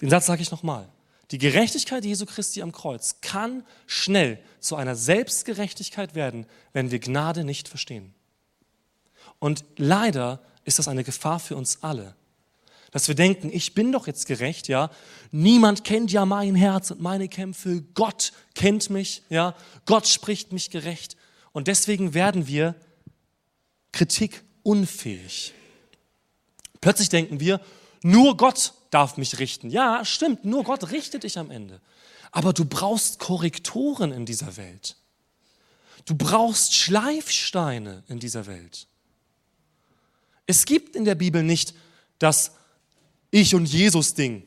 Den 0.00 0.10
Satz 0.10 0.26
sage 0.26 0.42
ich 0.42 0.50
nochmal. 0.50 0.88
Die 1.30 1.38
Gerechtigkeit 1.38 2.04
Jesu 2.04 2.24
Christi 2.24 2.62
am 2.62 2.72
Kreuz 2.72 3.16
kann 3.20 3.64
schnell 3.86 4.42
zu 4.60 4.76
einer 4.76 4.96
Selbstgerechtigkeit 4.96 6.14
werden, 6.14 6.46
wenn 6.72 6.90
wir 6.90 7.00
Gnade 7.00 7.44
nicht 7.44 7.68
verstehen. 7.68 8.14
Und 9.38 9.64
leider 9.76 10.40
ist 10.64 10.78
das 10.78 10.88
eine 10.88 11.04
Gefahr 11.04 11.38
für 11.38 11.56
uns 11.56 11.82
alle, 11.82 12.16
dass 12.90 13.08
wir 13.08 13.14
denken, 13.14 13.50
ich 13.52 13.74
bin 13.74 13.92
doch 13.92 14.06
jetzt 14.06 14.26
gerecht, 14.26 14.68
ja. 14.68 14.90
Niemand 15.30 15.84
kennt 15.84 16.10
ja 16.10 16.24
mein 16.24 16.54
Herz 16.54 16.90
und 16.90 17.00
meine 17.00 17.28
Kämpfe. 17.28 17.82
Gott 17.94 18.32
kennt 18.54 18.88
mich, 18.90 19.22
ja. 19.28 19.54
Gott 19.84 20.08
spricht 20.08 20.52
mich 20.52 20.70
gerecht. 20.70 21.16
Und 21.52 21.68
deswegen 21.68 22.14
werden 22.14 22.46
wir 22.46 22.74
Kritik 23.92 24.42
unfähig. 24.62 25.52
Plötzlich 26.80 27.08
denken 27.08 27.40
wir, 27.40 27.60
nur 28.02 28.36
Gott 28.36 28.72
darf 28.90 29.16
mich 29.16 29.38
richten. 29.38 29.70
Ja, 29.70 30.04
stimmt, 30.04 30.44
nur 30.44 30.64
Gott 30.64 30.90
richtet 30.90 31.24
dich 31.24 31.38
am 31.38 31.50
Ende. 31.50 31.80
Aber 32.30 32.52
du 32.52 32.64
brauchst 32.64 33.18
Korrektoren 33.18 34.12
in 34.12 34.26
dieser 34.26 34.56
Welt. 34.56 34.96
Du 36.04 36.14
brauchst 36.14 36.74
Schleifsteine 36.74 38.02
in 38.08 38.18
dieser 38.18 38.46
Welt. 38.46 38.86
Es 40.46 40.64
gibt 40.64 40.96
in 40.96 41.04
der 41.04 41.14
Bibel 41.14 41.42
nicht 41.42 41.74
das 42.18 42.52
ich 43.30 43.54
und 43.54 43.66
Jesus 43.66 44.14
Ding. 44.14 44.42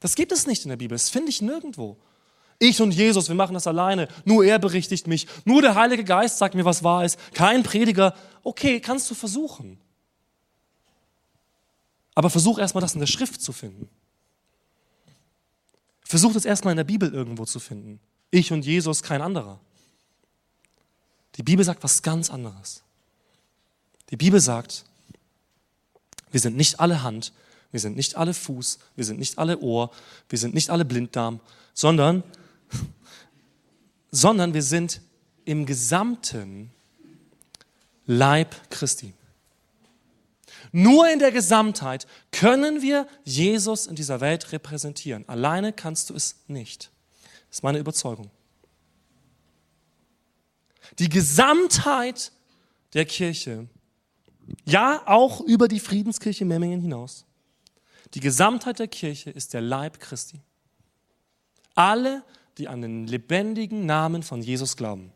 Das 0.00 0.14
gibt 0.14 0.32
es 0.32 0.46
nicht 0.46 0.64
in 0.64 0.68
der 0.68 0.76
Bibel. 0.76 0.94
Das 0.94 1.08
finde 1.08 1.30
ich 1.30 1.40
nirgendwo. 1.40 1.96
Ich 2.58 2.80
und 2.80 2.92
Jesus, 2.92 3.28
wir 3.28 3.34
machen 3.34 3.54
das 3.54 3.66
alleine. 3.66 4.08
Nur 4.24 4.44
er 4.44 4.58
berichtigt 4.58 5.06
mich. 5.06 5.26
Nur 5.44 5.62
der 5.62 5.74
Heilige 5.74 6.04
Geist 6.04 6.38
sagt 6.38 6.54
mir, 6.54 6.64
was 6.64 6.84
wahr 6.84 7.04
ist. 7.04 7.18
Kein 7.34 7.62
Prediger. 7.62 8.14
Okay, 8.42 8.80
kannst 8.80 9.10
du 9.10 9.14
versuchen. 9.14 9.78
Aber 12.14 12.30
versuch 12.30 12.58
erstmal 12.58 12.82
das 12.82 12.94
in 12.94 13.00
der 13.00 13.06
Schrift 13.06 13.42
zu 13.42 13.52
finden. 13.52 13.88
Versuch 16.02 16.32
das 16.32 16.44
erstmal 16.44 16.72
in 16.72 16.76
der 16.76 16.84
Bibel 16.84 17.12
irgendwo 17.12 17.44
zu 17.44 17.58
finden. 17.58 17.98
Ich 18.30 18.52
und 18.52 18.64
Jesus, 18.64 19.02
kein 19.02 19.22
anderer. 19.22 19.58
Die 21.36 21.42
Bibel 21.42 21.64
sagt 21.64 21.82
was 21.82 22.02
ganz 22.02 22.30
anderes. 22.30 22.82
Die 24.10 24.16
Bibel 24.16 24.38
sagt, 24.38 24.84
wir 26.30 26.40
sind 26.40 26.56
nicht 26.56 26.78
alle 26.78 27.02
Hand, 27.02 27.32
wir 27.74 27.80
sind 27.80 27.96
nicht 27.96 28.14
alle 28.14 28.34
Fuß, 28.34 28.78
wir 28.94 29.04
sind 29.04 29.18
nicht 29.18 29.36
alle 29.36 29.58
Ohr, 29.58 29.90
wir 30.28 30.38
sind 30.38 30.54
nicht 30.54 30.70
alle 30.70 30.84
Blinddarm, 30.84 31.40
sondern, 31.72 32.22
sondern 34.12 34.54
wir 34.54 34.62
sind 34.62 35.00
im 35.44 35.66
gesamten 35.66 36.70
Leib 38.06 38.54
Christi. 38.70 39.12
Nur 40.70 41.10
in 41.10 41.18
der 41.18 41.32
Gesamtheit 41.32 42.06
können 42.30 42.80
wir 42.80 43.08
Jesus 43.24 43.88
in 43.88 43.96
dieser 43.96 44.20
Welt 44.20 44.52
repräsentieren. 44.52 45.28
Alleine 45.28 45.72
kannst 45.72 46.10
du 46.10 46.14
es 46.14 46.36
nicht. 46.46 46.92
Das 47.48 47.58
ist 47.58 47.62
meine 47.64 47.78
Überzeugung. 47.78 48.30
Die 51.00 51.08
Gesamtheit 51.08 52.30
der 52.92 53.04
Kirche, 53.04 53.66
ja 54.64 55.02
auch 55.06 55.40
über 55.40 55.66
die 55.66 55.80
Friedenskirche 55.80 56.44
Memmingen 56.44 56.80
hinaus, 56.80 57.24
die 58.14 58.20
Gesamtheit 58.20 58.78
der 58.78 58.88
Kirche 58.88 59.30
ist 59.30 59.54
der 59.54 59.60
Leib 59.60 59.98
Christi. 59.98 60.40
Alle, 61.74 62.22
die 62.58 62.68
an 62.68 62.80
den 62.80 63.06
lebendigen 63.06 63.86
Namen 63.86 64.22
von 64.22 64.40
Jesus 64.40 64.76
glauben 64.76 65.12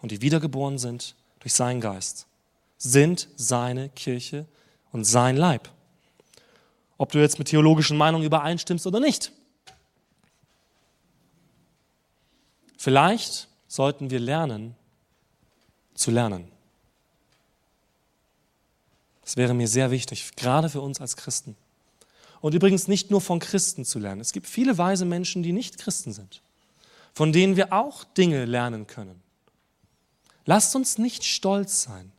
und 0.00 0.12
die 0.12 0.22
wiedergeboren 0.22 0.78
sind 0.78 1.16
durch 1.40 1.52
seinen 1.52 1.80
Geist, 1.80 2.26
sind 2.78 3.28
seine 3.36 3.88
Kirche 3.88 4.46
und 4.92 5.04
sein 5.04 5.36
Leib. 5.36 5.68
Ob 6.98 7.10
du 7.12 7.18
jetzt 7.18 7.38
mit 7.38 7.48
theologischen 7.48 7.96
Meinungen 7.96 8.24
übereinstimmst 8.24 8.86
oder 8.86 9.00
nicht. 9.00 9.32
Vielleicht 12.78 13.48
sollten 13.66 14.10
wir 14.10 14.20
lernen 14.20 14.76
zu 15.94 16.10
lernen. 16.10 16.55
Das 19.26 19.36
wäre 19.36 19.54
mir 19.54 19.66
sehr 19.66 19.90
wichtig, 19.90 20.36
gerade 20.36 20.70
für 20.70 20.80
uns 20.80 21.00
als 21.00 21.16
Christen. 21.16 21.56
Und 22.40 22.54
übrigens 22.54 22.86
nicht 22.86 23.10
nur 23.10 23.20
von 23.20 23.40
Christen 23.40 23.84
zu 23.84 23.98
lernen. 23.98 24.20
Es 24.20 24.32
gibt 24.32 24.46
viele 24.46 24.78
weise 24.78 25.04
Menschen, 25.04 25.42
die 25.42 25.50
nicht 25.50 25.78
Christen 25.78 26.12
sind, 26.12 26.42
von 27.12 27.32
denen 27.32 27.56
wir 27.56 27.72
auch 27.72 28.04
Dinge 28.04 28.44
lernen 28.44 28.86
können. 28.86 29.20
Lasst 30.44 30.76
uns 30.76 30.96
nicht 30.96 31.24
stolz 31.24 31.82
sein, 31.82 32.12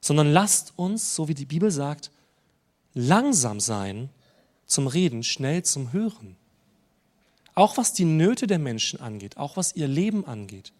sondern 0.00 0.32
lasst 0.32 0.74
uns, 0.76 1.16
so 1.16 1.26
wie 1.26 1.34
die 1.34 1.44
Bibel 1.44 1.72
sagt, 1.72 2.12
langsam 2.94 3.58
sein 3.58 4.10
zum 4.66 4.86
Reden, 4.86 5.24
schnell 5.24 5.64
zum 5.64 5.92
Hören. 5.92 6.36
Auch 7.56 7.78
was 7.78 7.92
die 7.92 8.04
Nöte 8.04 8.46
der 8.46 8.60
Menschen 8.60 9.00
angeht, 9.00 9.36
auch 9.38 9.56
was 9.56 9.74
ihr 9.74 9.88
Leben 9.88 10.24
angeht. 10.24 10.72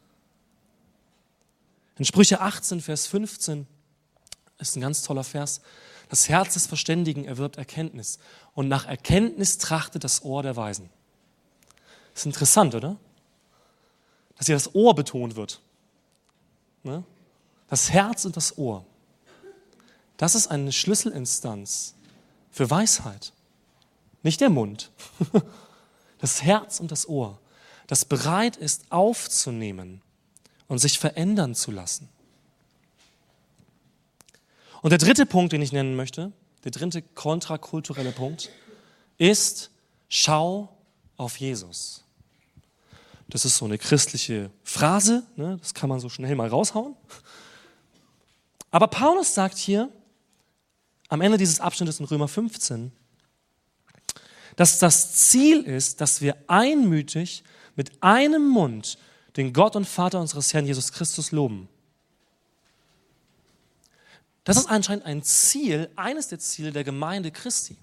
In 1.98 2.04
Sprüche 2.04 2.40
18, 2.40 2.80
Vers 2.80 3.08
15 3.08 3.66
ist 4.68 4.76
ein 4.76 4.80
ganz 4.80 5.02
toller 5.02 5.24
Vers. 5.24 5.60
Das 6.08 6.28
Herz 6.28 6.54
des 6.54 6.66
Verständigen 6.66 7.24
erwirbt 7.24 7.56
Erkenntnis 7.56 8.18
und 8.54 8.68
nach 8.68 8.86
Erkenntnis 8.86 9.58
trachtet 9.58 10.04
das 10.04 10.22
Ohr 10.22 10.42
der 10.42 10.56
Weisen. 10.56 10.90
Das 12.12 12.22
ist 12.22 12.26
interessant, 12.26 12.74
oder? 12.74 12.96
Dass 14.36 14.46
hier 14.46 14.56
das 14.56 14.74
Ohr 14.74 14.94
betont 14.94 15.36
wird. 15.36 15.60
Ne? 16.82 17.04
Das 17.68 17.90
Herz 17.90 18.24
und 18.24 18.36
das 18.36 18.58
Ohr. 18.58 18.84
Das 20.16 20.34
ist 20.34 20.48
eine 20.48 20.72
Schlüsselinstanz 20.72 21.94
für 22.50 22.68
Weisheit. 22.70 23.32
Nicht 24.22 24.40
der 24.40 24.50
Mund. 24.50 24.90
Das 26.22 26.44
Herz 26.44 26.78
und 26.78 26.92
das 26.92 27.08
Ohr, 27.08 27.40
das 27.88 28.04
bereit 28.04 28.56
ist 28.56 28.84
aufzunehmen 28.90 30.02
und 30.68 30.78
sich 30.78 31.00
verändern 31.00 31.56
zu 31.56 31.72
lassen. 31.72 32.08
Und 34.82 34.90
der 34.90 34.98
dritte 34.98 35.26
Punkt, 35.26 35.52
den 35.52 35.62
ich 35.62 35.72
nennen 35.72 35.96
möchte, 35.96 36.32
der 36.64 36.72
dritte 36.72 37.02
kontrakulturelle 37.02 38.12
Punkt, 38.12 38.50
ist, 39.16 39.70
schau 40.08 40.76
auf 41.16 41.38
Jesus. 41.38 42.04
Das 43.28 43.44
ist 43.44 43.56
so 43.56 43.64
eine 43.64 43.78
christliche 43.78 44.50
Phrase, 44.62 45.22
ne? 45.36 45.56
das 45.60 45.72
kann 45.72 45.88
man 45.88 46.00
so 46.00 46.08
schnell 46.08 46.34
mal 46.34 46.48
raushauen. 46.48 46.96
Aber 48.70 48.88
Paulus 48.88 49.34
sagt 49.34 49.56
hier 49.56 49.88
am 51.08 51.20
Ende 51.20 51.38
dieses 51.38 51.60
Abschnittes 51.60 52.00
in 52.00 52.06
Römer 52.06 52.28
15, 52.28 52.90
dass 54.56 54.78
das 54.78 55.14
Ziel 55.14 55.62
ist, 55.62 56.00
dass 56.00 56.20
wir 56.20 56.36
einmütig 56.46 57.44
mit 57.76 58.02
einem 58.02 58.48
Mund 58.48 58.98
den 59.36 59.52
Gott 59.52 59.76
und 59.76 59.86
Vater 59.86 60.20
unseres 60.20 60.52
Herrn 60.52 60.66
Jesus 60.66 60.92
Christus 60.92 61.32
loben. 61.32 61.68
Das 64.44 64.56
ist 64.56 64.66
anscheinend 64.66 65.06
ein 65.06 65.22
Ziel, 65.22 65.90
eines 65.96 66.28
der 66.28 66.38
Ziele 66.38 66.72
der 66.72 66.84
Gemeinde 66.84 67.30
Christi. 67.30 67.76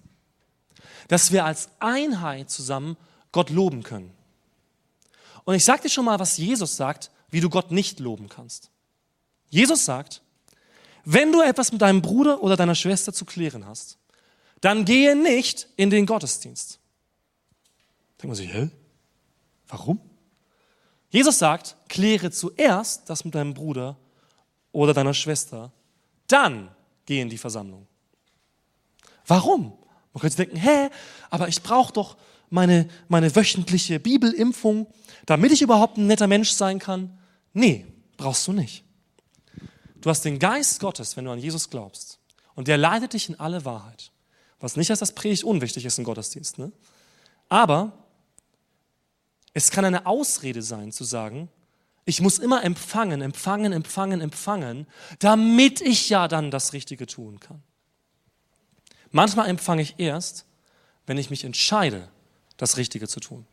Dass 1.08 1.32
wir 1.32 1.46
als 1.46 1.70
Einheit 1.80 2.50
zusammen 2.50 2.98
Gott 3.32 3.50
loben 3.50 3.84
können. 3.84 4.14
Und 5.46 5.56
ich 5.56 5.66
sage 5.66 5.84
dir 5.84 5.90
schon 5.90 6.06
mal, 6.06 6.20
was 6.20 6.38
Jesus 6.38 6.76
sagt, 6.76 7.12
wie 7.30 7.42
du 7.42 7.50
Gott 7.50 7.72
nicht 7.72 8.00
loben 8.00 8.30
kannst. 8.30 8.70
Jesus 9.50 9.86
sagt, 9.86 10.22
wenn 11.06 11.32
du 11.32 11.42
etwas 11.42 11.72
mit 11.72 11.82
deinem 11.82 12.02
Bruder 12.02 12.44
oder 12.44 12.56
deiner 12.56 12.76
Schwester 12.76 13.14
zu 13.14 13.26
klären 13.26 13.66
hast, 13.66 13.98
dann 14.62 14.86
gehe 14.86 15.16
nicht 15.16 15.68
in 15.76 15.90
den 15.90 16.06
Gottesdienst. 16.06 16.80
Denkt 18.18 18.28
man 18.28 18.36
sich, 18.36 18.54
hä? 18.54 18.70
Warum? 19.70 20.02
Jesus 21.10 21.40
sagt, 21.40 21.78
kläre 21.88 22.32
zuerst 22.32 23.10
das 23.10 23.24
mit 23.26 23.34
deinem 23.34 23.54
Bruder 23.54 23.98
oder 24.72 24.94
deiner 24.94 25.14
Schwester 25.14 25.72
dann 26.32 26.70
geh 27.06 27.22
in 27.22 27.30
die 27.30 27.38
Versammlung. 27.38 27.88
Warum? 29.28 29.74
Man 30.14 30.22
könnte 30.22 30.38
denken, 30.38 30.58
hä, 30.58 30.90
aber 31.30 31.48
ich 31.48 31.62
brauche 31.62 31.94
doch 31.94 32.18
meine, 32.50 32.90
meine 33.08 33.36
wöchentliche 33.36 34.00
Bibelimpfung, 34.00 34.88
damit 35.26 35.52
ich 35.52 35.62
überhaupt 35.62 35.98
ein 35.98 36.08
netter 36.08 36.28
Mensch 36.28 36.52
sein 36.52 36.80
kann. 36.80 37.18
Nee, 37.54 37.86
brauchst 38.18 38.48
du 38.48 38.54
nicht. 38.54 38.84
Du 40.02 40.10
hast 40.10 40.24
den 40.24 40.40
Geist 40.40 40.80
Gottes, 40.80 41.16
wenn 41.18 41.26
du 41.26 41.32
an 41.32 41.40
Jesus 41.40 41.70
glaubst. 41.70 42.20
Und 42.56 42.68
der 42.68 42.78
leitet 42.78 43.14
dich 43.14 43.30
in 43.30 43.40
alle 43.40 43.66
Wahrheit. 43.66 44.12
Was 44.60 44.76
nicht 44.76 44.90
heißt, 44.90 45.02
dass 45.02 45.14
Predigt 45.14 45.44
unwichtig 45.44 45.86
ist 45.86 45.98
im 45.98 46.04
Gottesdienst. 46.04 46.58
Ne? 46.58 46.72
Aber 47.48 47.94
es 49.54 49.72
kann 49.72 49.86
eine 49.86 50.06
Ausrede 50.06 50.62
sein, 50.62 50.92
zu 50.92 51.04
sagen, 51.04 51.50
ich 52.10 52.22
muss 52.22 52.40
immer 52.40 52.64
empfangen, 52.64 53.22
empfangen, 53.22 53.72
empfangen, 53.72 54.20
empfangen, 54.20 54.88
damit 55.20 55.80
ich 55.80 56.10
ja 56.10 56.28
dann 56.28 56.50
das 56.50 56.74
Richtige 56.74 57.06
tun 57.06 57.40
kann. 57.40 57.62
Manchmal 59.12 59.48
empfange 59.48 59.84
ich 59.84 59.96
erst, 60.00 60.46
wenn 61.06 61.18
ich 61.18 61.30
mich 61.30 61.44
entscheide, 61.44 62.10
das 62.58 62.78
Richtige 62.78 63.08
zu 63.08 63.20
tun. 63.20 63.46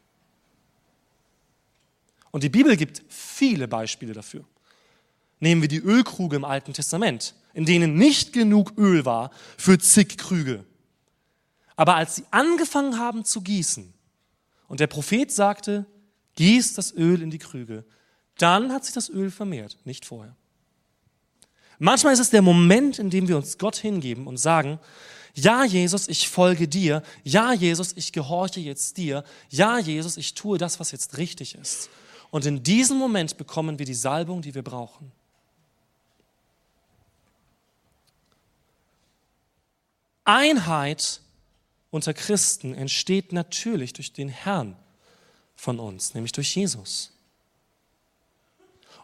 Und 2.30 2.42
die 2.42 2.48
Bibel 2.48 2.76
gibt 2.76 3.02
viele 3.08 3.68
Beispiele 3.68 4.14
dafür. 4.14 4.44
Nehmen 5.38 5.60
wir 5.60 5.68
die 5.68 5.78
Ölkruge 5.78 6.36
im 6.36 6.44
Alten 6.44 6.72
Testament, 6.72 7.34
in 7.52 7.66
denen 7.66 7.94
nicht 7.94 8.32
genug 8.32 8.72
Öl 8.78 9.04
war 9.04 9.30
für 9.58 9.78
zig 9.78 10.16
Krüge. 10.16 10.64
Aber 11.76 11.94
als 11.94 12.16
sie 12.16 12.24
angefangen 12.30 12.98
haben 12.98 13.24
zu 13.26 13.42
gießen 13.42 13.92
und 14.66 14.80
der 14.80 14.86
Prophet 14.86 15.30
sagte, 15.30 15.84
gieß 16.36 16.72
das 16.74 16.94
Öl 16.94 17.20
in 17.20 17.30
die 17.30 17.38
Krüge, 17.38 17.84
dann 18.38 18.72
hat 18.72 18.84
sich 18.84 18.94
das 18.94 19.08
Öl 19.08 19.30
vermehrt, 19.30 19.76
nicht 19.84 20.04
vorher. 20.04 20.34
Manchmal 21.78 22.14
ist 22.14 22.20
es 22.20 22.30
der 22.30 22.42
Moment, 22.42 22.98
in 22.98 23.10
dem 23.10 23.28
wir 23.28 23.36
uns 23.36 23.58
Gott 23.58 23.76
hingeben 23.76 24.26
und 24.26 24.38
sagen, 24.38 24.78
ja, 25.34 25.64
Jesus, 25.64 26.08
ich 26.08 26.30
folge 26.30 26.66
dir. 26.66 27.02
Ja, 27.22 27.52
Jesus, 27.52 27.92
ich 27.94 28.12
gehorche 28.12 28.60
jetzt 28.60 28.96
dir. 28.96 29.22
Ja, 29.50 29.78
Jesus, 29.78 30.16
ich 30.16 30.32
tue 30.32 30.56
das, 30.56 30.80
was 30.80 30.92
jetzt 30.92 31.18
richtig 31.18 31.54
ist. 31.54 31.90
Und 32.30 32.46
in 32.46 32.62
diesem 32.62 32.96
Moment 32.96 33.36
bekommen 33.36 33.78
wir 33.78 33.84
die 33.84 33.94
Salbung, 33.94 34.40
die 34.40 34.54
wir 34.54 34.62
brauchen. 34.62 35.12
Einheit 40.24 41.20
unter 41.90 42.14
Christen 42.14 42.74
entsteht 42.74 43.32
natürlich 43.32 43.92
durch 43.92 44.12
den 44.12 44.28
Herrn 44.28 44.76
von 45.54 45.78
uns, 45.78 46.14
nämlich 46.14 46.32
durch 46.32 46.56
Jesus. 46.56 47.12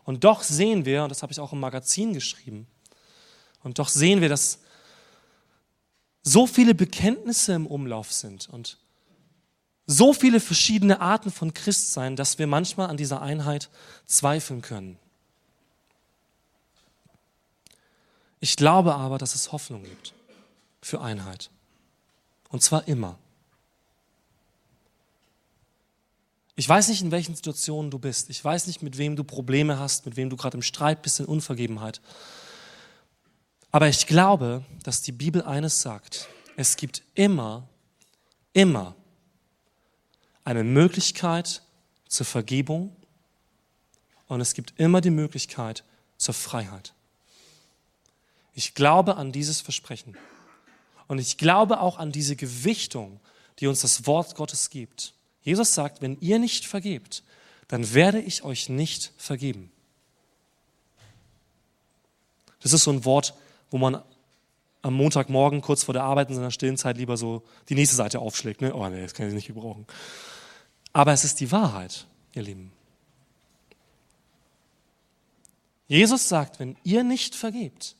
Und 0.04 0.24
doch 0.24 0.42
sehen 0.42 0.84
wir, 0.84 1.04
und 1.04 1.08
das 1.08 1.22
habe 1.22 1.32
ich 1.32 1.40
auch 1.40 1.52
im 1.52 1.60
Magazin 1.60 2.12
geschrieben, 2.12 2.66
und 3.62 3.78
doch 3.78 3.88
sehen 3.88 4.20
wir, 4.20 4.28
dass 4.28 4.58
so 6.22 6.46
viele 6.46 6.74
Bekenntnisse 6.74 7.52
im 7.52 7.66
Umlauf 7.66 8.12
sind 8.12 8.48
und 8.48 8.78
so 9.86 10.12
viele 10.12 10.40
verschiedene 10.40 11.00
Arten 11.00 11.30
von 11.30 11.54
Christsein, 11.54 12.16
dass 12.16 12.38
wir 12.38 12.46
manchmal 12.46 12.88
an 12.88 12.96
dieser 12.96 13.22
Einheit 13.22 13.68
zweifeln 14.06 14.62
können. 14.62 14.98
Ich 18.40 18.56
glaube 18.56 18.94
aber, 18.94 19.18
dass 19.18 19.34
es 19.34 19.52
Hoffnung 19.52 19.84
gibt. 19.84 20.14
für 20.80 21.00
Einheit. 21.00 21.48
Und 22.48 22.62
zwar 22.62 22.88
immer. 22.88 23.18
Ich 26.54 26.68
weiß 26.68 26.88
nicht, 26.88 27.02
in 27.02 27.10
welchen 27.10 27.34
Situationen 27.34 27.90
du 27.90 27.98
bist. 27.98 28.28
Ich 28.28 28.44
weiß 28.44 28.66
nicht, 28.66 28.82
mit 28.82 28.98
wem 28.98 29.16
du 29.16 29.24
Probleme 29.24 29.78
hast, 29.78 30.04
mit 30.04 30.16
wem 30.16 30.28
du 30.28 30.36
gerade 30.36 30.56
im 30.56 30.62
Streit 30.62 31.02
bist, 31.02 31.20
in 31.20 31.26
Unvergebenheit. 31.26 32.00
Aber 33.70 33.88
ich 33.88 34.06
glaube, 34.06 34.64
dass 34.82 35.00
die 35.00 35.12
Bibel 35.12 35.42
eines 35.42 35.80
sagt. 35.80 36.28
Es 36.56 36.76
gibt 36.76 37.02
immer, 37.14 37.68
immer 38.52 38.94
eine 40.44 40.62
Möglichkeit 40.62 41.62
zur 42.06 42.26
Vergebung 42.26 42.94
und 44.28 44.42
es 44.42 44.52
gibt 44.52 44.78
immer 44.78 45.00
die 45.00 45.10
Möglichkeit 45.10 45.84
zur 46.18 46.34
Freiheit. 46.34 46.92
Ich 48.54 48.74
glaube 48.74 49.16
an 49.16 49.32
dieses 49.32 49.62
Versprechen. 49.62 50.18
Und 51.08 51.18
ich 51.18 51.38
glaube 51.38 51.80
auch 51.80 51.98
an 51.98 52.12
diese 52.12 52.36
Gewichtung, 52.36 53.20
die 53.58 53.66
uns 53.66 53.80
das 53.80 54.06
Wort 54.06 54.34
Gottes 54.34 54.68
gibt. 54.68 55.14
Jesus 55.42 55.74
sagt, 55.74 56.02
wenn 56.02 56.16
ihr 56.20 56.38
nicht 56.38 56.66
vergebt, 56.66 57.22
dann 57.68 57.94
werde 57.94 58.20
ich 58.20 58.44
euch 58.44 58.68
nicht 58.68 59.12
vergeben. 59.16 59.70
Das 62.60 62.72
ist 62.72 62.84
so 62.84 62.92
ein 62.92 63.04
Wort, 63.04 63.34
wo 63.70 63.78
man 63.78 64.02
am 64.82 64.94
Montagmorgen 64.94 65.60
kurz 65.60 65.84
vor 65.84 65.94
der 65.94 66.02
Arbeit 66.02 66.28
in 66.28 66.34
seiner 66.34 66.50
stillen 66.50 66.76
Zeit 66.76 66.96
lieber 66.96 67.16
so 67.16 67.42
die 67.68 67.74
nächste 67.74 67.96
Seite 67.96 68.18
aufschlägt. 68.18 68.60
Ne? 68.60 68.74
Oh 68.74 68.88
nee, 68.88 69.00
das 69.00 69.14
kann 69.14 69.28
ich 69.28 69.34
nicht 69.34 69.46
gebrauchen. 69.46 69.86
Aber 70.92 71.12
es 71.12 71.24
ist 71.24 71.40
die 71.40 71.50
Wahrheit, 71.50 72.06
ihr 72.34 72.42
Lieben. 72.42 72.72
Jesus 75.88 76.28
sagt, 76.28 76.58
wenn 76.58 76.76
ihr 76.84 77.04
nicht 77.04 77.34
vergebt, 77.34 77.96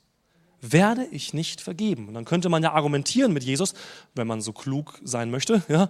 werde 0.61 1.05
ich 1.07 1.35
nicht 1.35 1.61
vergeben. 1.61 2.09
Und 2.09 2.15
dann 2.15 2.25
könnte 2.25 2.49
man 2.49 2.63
ja 2.63 2.73
argumentieren 2.73 3.33
mit 3.33 3.45
Jesus, 3.45 3.75
wenn 4.15 4.27
man 4.27 4.41
so 4.41 4.53
klug 4.53 5.01
sein 5.05 5.31
möchte, 5.31 5.63
ja, 5.69 5.89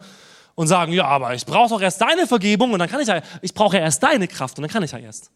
und 0.55 0.67
sagen, 0.67 0.93
ja, 0.93 1.07
aber 1.07 1.35
ich 1.35 1.47
brauche 1.47 1.71
doch 1.71 1.81
erst 1.81 2.01
deine 2.01 2.27
Vergebung 2.27 2.73
und 2.73 2.79
dann 2.79 2.89
kann 2.89 3.01
ich 3.01 3.09
ja, 3.09 3.23
ich 3.41 3.55
brauche 3.55 3.77
ja 3.77 3.83
erst 3.83 4.03
deine 4.03 4.29
Kraft 4.29 4.59
und 4.59 4.63
dann 4.63 4.71
kann 4.71 4.83
ich 4.83 4.93
ja 4.93 4.99
erst. 4.99 5.31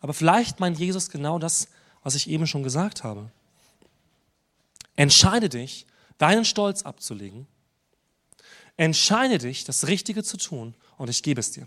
Aber 0.00 0.14
vielleicht 0.14 0.60
meint 0.60 0.78
Jesus 0.78 1.10
genau 1.10 1.38
das, 1.38 1.68
was 2.02 2.14
ich 2.14 2.28
eben 2.28 2.46
schon 2.46 2.62
gesagt 2.62 3.04
habe. 3.04 3.30
Entscheide 4.96 5.48
dich, 5.48 5.86
deinen 6.18 6.44
Stolz 6.44 6.82
abzulegen. 6.82 7.46
Entscheide 8.76 9.38
dich, 9.38 9.64
das 9.64 9.88
Richtige 9.88 10.22
zu 10.22 10.36
tun 10.36 10.74
und 10.96 11.10
ich 11.10 11.22
gebe 11.22 11.40
es 11.40 11.50
dir. 11.50 11.66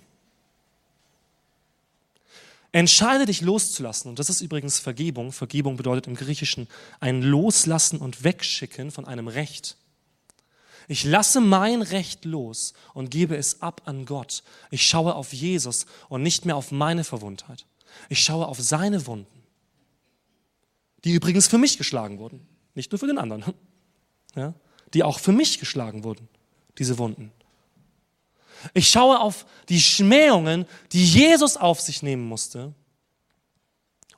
Entscheide 2.71 3.25
dich 3.25 3.41
loszulassen. 3.41 4.09
Und 4.09 4.19
das 4.19 4.29
ist 4.29 4.39
übrigens 4.39 4.79
Vergebung. 4.79 5.33
Vergebung 5.33 5.75
bedeutet 5.75 6.07
im 6.07 6.15
Griechischen 6.15 6.67
ein 7.01 7.21
Loslassen 7.21 7.99
und 7.99 8.23
Wegschicken 8.23 8.91
von 8.91 9.05
einem 9.05 9.27
Recht. 9.27 9.75
Ich 10.91 11.05
lasse 11.05 11.39
mein 11.39 11.81
Recht 11.81 12.25
los 12.25 12.73
und 12.93 13.11
gebe 13.11 13.37
es 13.37 13.61
ab 13.61 13.83
an 13.85 14.03
Gott. 14.03 14.43
Ich 14.71 14.85
schaue 14.85 15.15
auf 15.15 15.31
Jesus 15.31 15.85
und 16.09 16.21
nicht 16.21 16.43
mehr 16.43 16.57
auf 16.57 16.73
meine 16.73 17.05
Verwundheit. 17.05 17.65
Ich 18.09 18.19
schaue 18.19 18.45
auf 18.45 18.59
seine 18.59 19.07
Wunden, 19.07 19.41
die 21.05 21.13
übrigens 21.13 21.47
für 21.47 21.57
mich 21.57 21.77
geschlagen 21.77 22.19
wurden, 22.19 22.45
nicht 22.75 22.91
nur 22.91 22.99
für 22.99 23.07
den 23.07 23.19
anderen, 23.19 23.53
ja, 24.35 24.53
die 24.93 25.03
auch 25.03 25.19
für 25.19 25.31
mich 25.31 25.59
geschlagen 25.59 26.03
wurden, 26.03 26.27
diese 26.77 26.97
Wunden. 26.97 27.31
Ich 28.73 28.89
schaue 28.89 29.21
auf 29.21 29.45
die 29.69 29.79
Schmähungen, 29.79 30.65
die 30.91 31.05
Jesus 31.05 31.55
auf 31.55 31.79
sich 31.79 32.03
nehmen 32.03 32.27
musste 32.27 32.73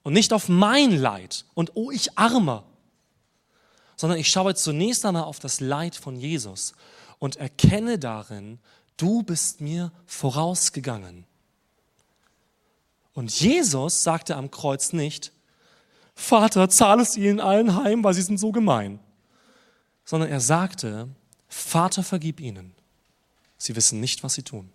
und 0.02 0.14
nicht 0.14 0.34
auf 0.34 0.50
mein 0.50 0.98
Leid 0.98 1.46
und 1.54 1.74
oh, 1.76 1.92
ich 1.92 2.18
armer, 2.18 2.64
sondern 4.04 4.20
ich 4.20 4.28
schaue 4.28 4.54
zunächst 4.54 5.06
einmal 5.06 5.24
auf 5.24 5.40
das 5.40 5.62
Leid 5.62 5.96
von 5.96 6.18
Jesus 6.18 6.74
und 7.20 7.38
erkenne 7.38 7.98
darin, 7.98 8.60
du 8.98 9.24
bist 9.24 9.62
mir 9.62 9.94
vorausgegangen. 10.06 11.24
Und 13.14 13.32
Jesus 13.40 14.04
sagte 14.04 14.36
am 14.36 14.52
Kreuz 14.52 14.92
nicht, 14.92 15.32
Vater, 16.16 16.68
zahl 16.68 17.00
es 17.00 17.16
ihnen 17.16 17.40
allen 17.40 17.82
heim, 17.82 18.04
weil 18.04 18.14
sie 18.14 18.24
sind 18.24 18.42
so 18.42 18.52
gemein, 18.52 19.00
sondern 20.04 20.30
er 20.30 20.42
sagte, 20.42 21.08
Vater, 21.48 22.04
vergib 22.04 22.42
ihnen 22.42 22.76
Sie 23.58 23.74
wissen 23.78 24.02
nicht, 24.02 24.22
was 24.22 24.34
sie 24.34 24.44
tun. 24.44 24.70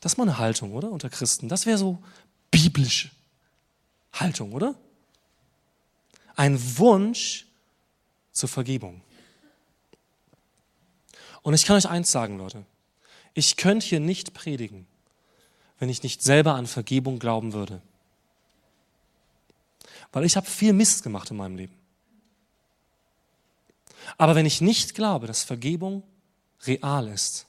Das 0.00 0.14
ist 0.14 0.18
mal 0.18 0.24
eine 0.24 0.38
Haltung, 0.38 0.72
oder? 0.72 0.90
Unter 0.90 1.10
Christen. 1.10 1.48
Das 1.48 1.64
wäre 1.64 1.78
so 1.78 2.02
biblische 2.50 3.12
Haltung, 4.12 4.52
oder? 4.52 4.74
Ein 6.38 6.78
Wunsch 6.78 7.46
zur 8.30 8.48
Vergebung. 8.48 9.02
Und 11.42 11.52
ich 11.52 11.64
kann 11.64 11.74
euch 11.74 11.88
eins 11.88 12.12
sagen, 12.12 12.38
Leute. 12.38 12.64
Ich 13.34 13.56
könnte 13.56 13.84
hier 13.84 13.98
nicht 13.98 14.34
predigen, 14.34 14.86
wenn 15.80 15.88
ich 15.88 16.04
nicht 16.04 16.22
selber 16.22 16.54
an 16.54 16.68
Vergebung 16.68 17.18
glauben 17.18 17.54
würde. 17.54 17.82
Weil 20.12 20.24
ich 20.24 20.36
habe 20.36 20.46
viel 20.46 20.72
Mist 20.72 21.02
gemacht 21.02 21.28
in 21.32 21.38
meinem 21.38 21.56
Leben. 21.56 21.74
Aber 24.16 24.36
wenn 24.36 24.46
ich 24.46 24.60
nicht 24.60 24.94
glaube, 24.94 25.26
dass 25.26 25.42
Vergebung 25.42 26.04
real 26.66 27.08
ist, 27.08 27.46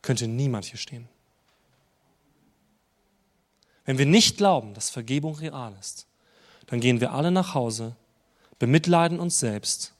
könnte 0.00 0.28
niemand 0.28 0.66
hier 0.66 0.78
stehen. 0.78 1.08
Wenn 3.90 3.98
wir 3.98 4.06
nicht 4.06 4.36
glauben, 4.36 4.72
dass 4.72 4.88
Vergebung 4.88 5.34
real 5.34 5.74
ist, 5.80 6.06
dann 6.66 6.78
gehen 6.78 7.00
wir 7.00 7.10
alle 7.10 7.32
nach 7.32 7.54
Hause, 7.54 7.96
bemitleiden 8.60 9.18
uns 9.18 9.40
selbst 9.40 9.94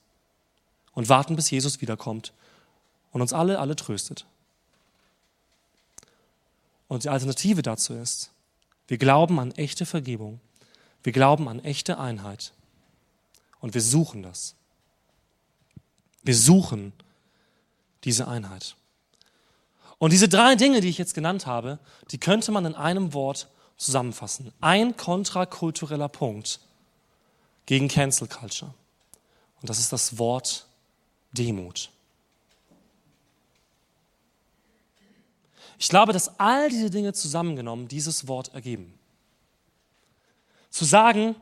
und 0.93 1.09
warten, 1.09 1.35
bis 1.35 1.51
Jesus 1.51 1.81
wiederkommt 1.81 2.33
und 3.11 3.21
uns 3.21 3.33
alle, 3.33 3.59
alle 3.59 3.75
tröstet. 3.75 4.27
Und 6.87 7.03
die 7.03 7.09
Alternative 7.09 7.63
dazu 7.63 7.95
ist, 7.95 8.31
wir 8.87 8.97
glauben 8.97 9.41
an 9.41 9.51
echte 9.57 9.85
Vergebung, 9.85 10.39
wir 11.03 11.13
glauben 11.13 11.49
an 11.49 11.59
echte 11.59 11.99
Einheit 11.99 12.53
und 13.59 13.75
wir 13.75 13.83
suchen 13.83 14.23
das. 14.23 14.55
Wir 16.23 16.37
suchen 16.37 16.93
diese 18.05 18.29
Einheit. 18.29 18.77
Und 19.99 20.13
diese 20.13 20.29
drei 20.29 20.55
Dinge, 20.55 20.81
die 20.81 20.91
ich 20.91 20.99
jetzt 20.99 21.15
genannt 21.15 21.47
habe, 21.47 21.81
die 22.13 22.19
könnte 22.19 22.53
man 22.53 22.67
in 22.67 22.77
einem 22.77 23.15
Wort 23.15 23.49
zusammenfassen. 23.81 24.53
Ein 24.61 24.97
kontrakultureller 24.97 26.09
Punkt 26.09 26.61
gegen 27.67 27.89
Cancel 27.89 28.29
Culture. 28.29 28.75
Und 29.61 29.69
das 29.69 29.79
ist 29.79 29.93
das 29.93 30.19
Wort 30.19 30.67
Demut. 31.33 31.91
Ich 35.79 35.89
glaube, 35.89 36.13
dass 36.13 36.39
all 36.39 36.69
diese 36.69 36.91
Dinge 36.91 37.13
zusammengenommen 37.13 37.89
dieses 37.89 38.29
Wort 38.29 38.53
ergeben. 38.55 38.99
Zu 40.69 40.85
sagen, 40.85 41.35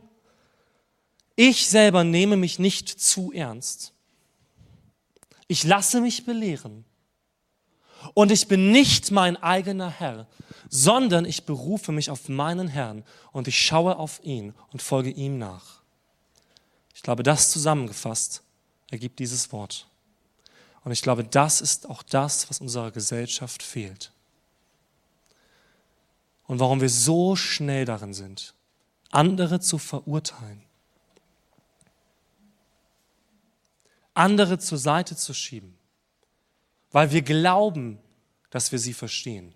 ich 1.34 1.68
selber 1.68 2.04
nehme 2.04 2.36
mich 2.36 2.58
nicht 2.58 2.88
zu 2.88 3.32
ernst 3.32 3.92
ich 5.48 5.64
lasse 5.64 6.00
mich 6.00 6.24
belehren. 6.24 6.84
Und 8.14 8.30
ich 8.30 8.48
bin 8.48 8.70
nicht 8.70 9.10
mein 9.10 9.36
eigener 9.36 9.90
Herr, 9.90 10.26
sondern 10.68 11.24
ich 11.24 11.44
berufe 11.44 11.92
mich 11.92 12.10
auf 12.10 12.28
meinen 12.28 12.68
Herrn 12.68 13.04
und 13.32 13.48
ich 13.48 13.58
schaue 13.58 13.96
auf 13.96 14.20
ihn 14.22 14.54
und 14.72 14.82
folge 14.82 15.10
ihm 15.10 15.38
nach. 15.38 15.80
Ich 16.94 17.02
glaube, 17.02 17.22
das 17.22 17.50
zusammengefasst 17.50 18.42
ergibt 18.90 19.18
dieses 19.18 19.52
Wort. 19.52 19.86
Und 20.84 20.92
ich 20.92 21.02
glaube, 21.02 21.24
das 21.24 21.60
ist 21.60 21.88
auch 21.88 22.02
das, 22.02 22.48
was 22.48 22.60
unserer 22.60 22.90
Gesellschaft 22.90 23.62
fehlt. 23.62 24.12
Und 26.46 26.60
warum 26.60 26.80
wir 26.80 26.88
so 26.88 27.36
schnell 27.36 27.84
darin 27.84 28.14
sind, 28.14 28.54
andere 29.10 29.60
zu 29.60 29.78
verurteilen 29.78 30.62
andere 34.18 34.58
zur 34.58 34.78
Seite 34.78 35.16
zu 35.16 35.32
schieben, 35.32 35.77
weil 36.92 37.10
wir 37.10 37.22
glauben, 37.22 37.98
dass 38.50 38.72
wir 38.72 38.78
sie 38.78 38.94
verstehen. 38.94 39.52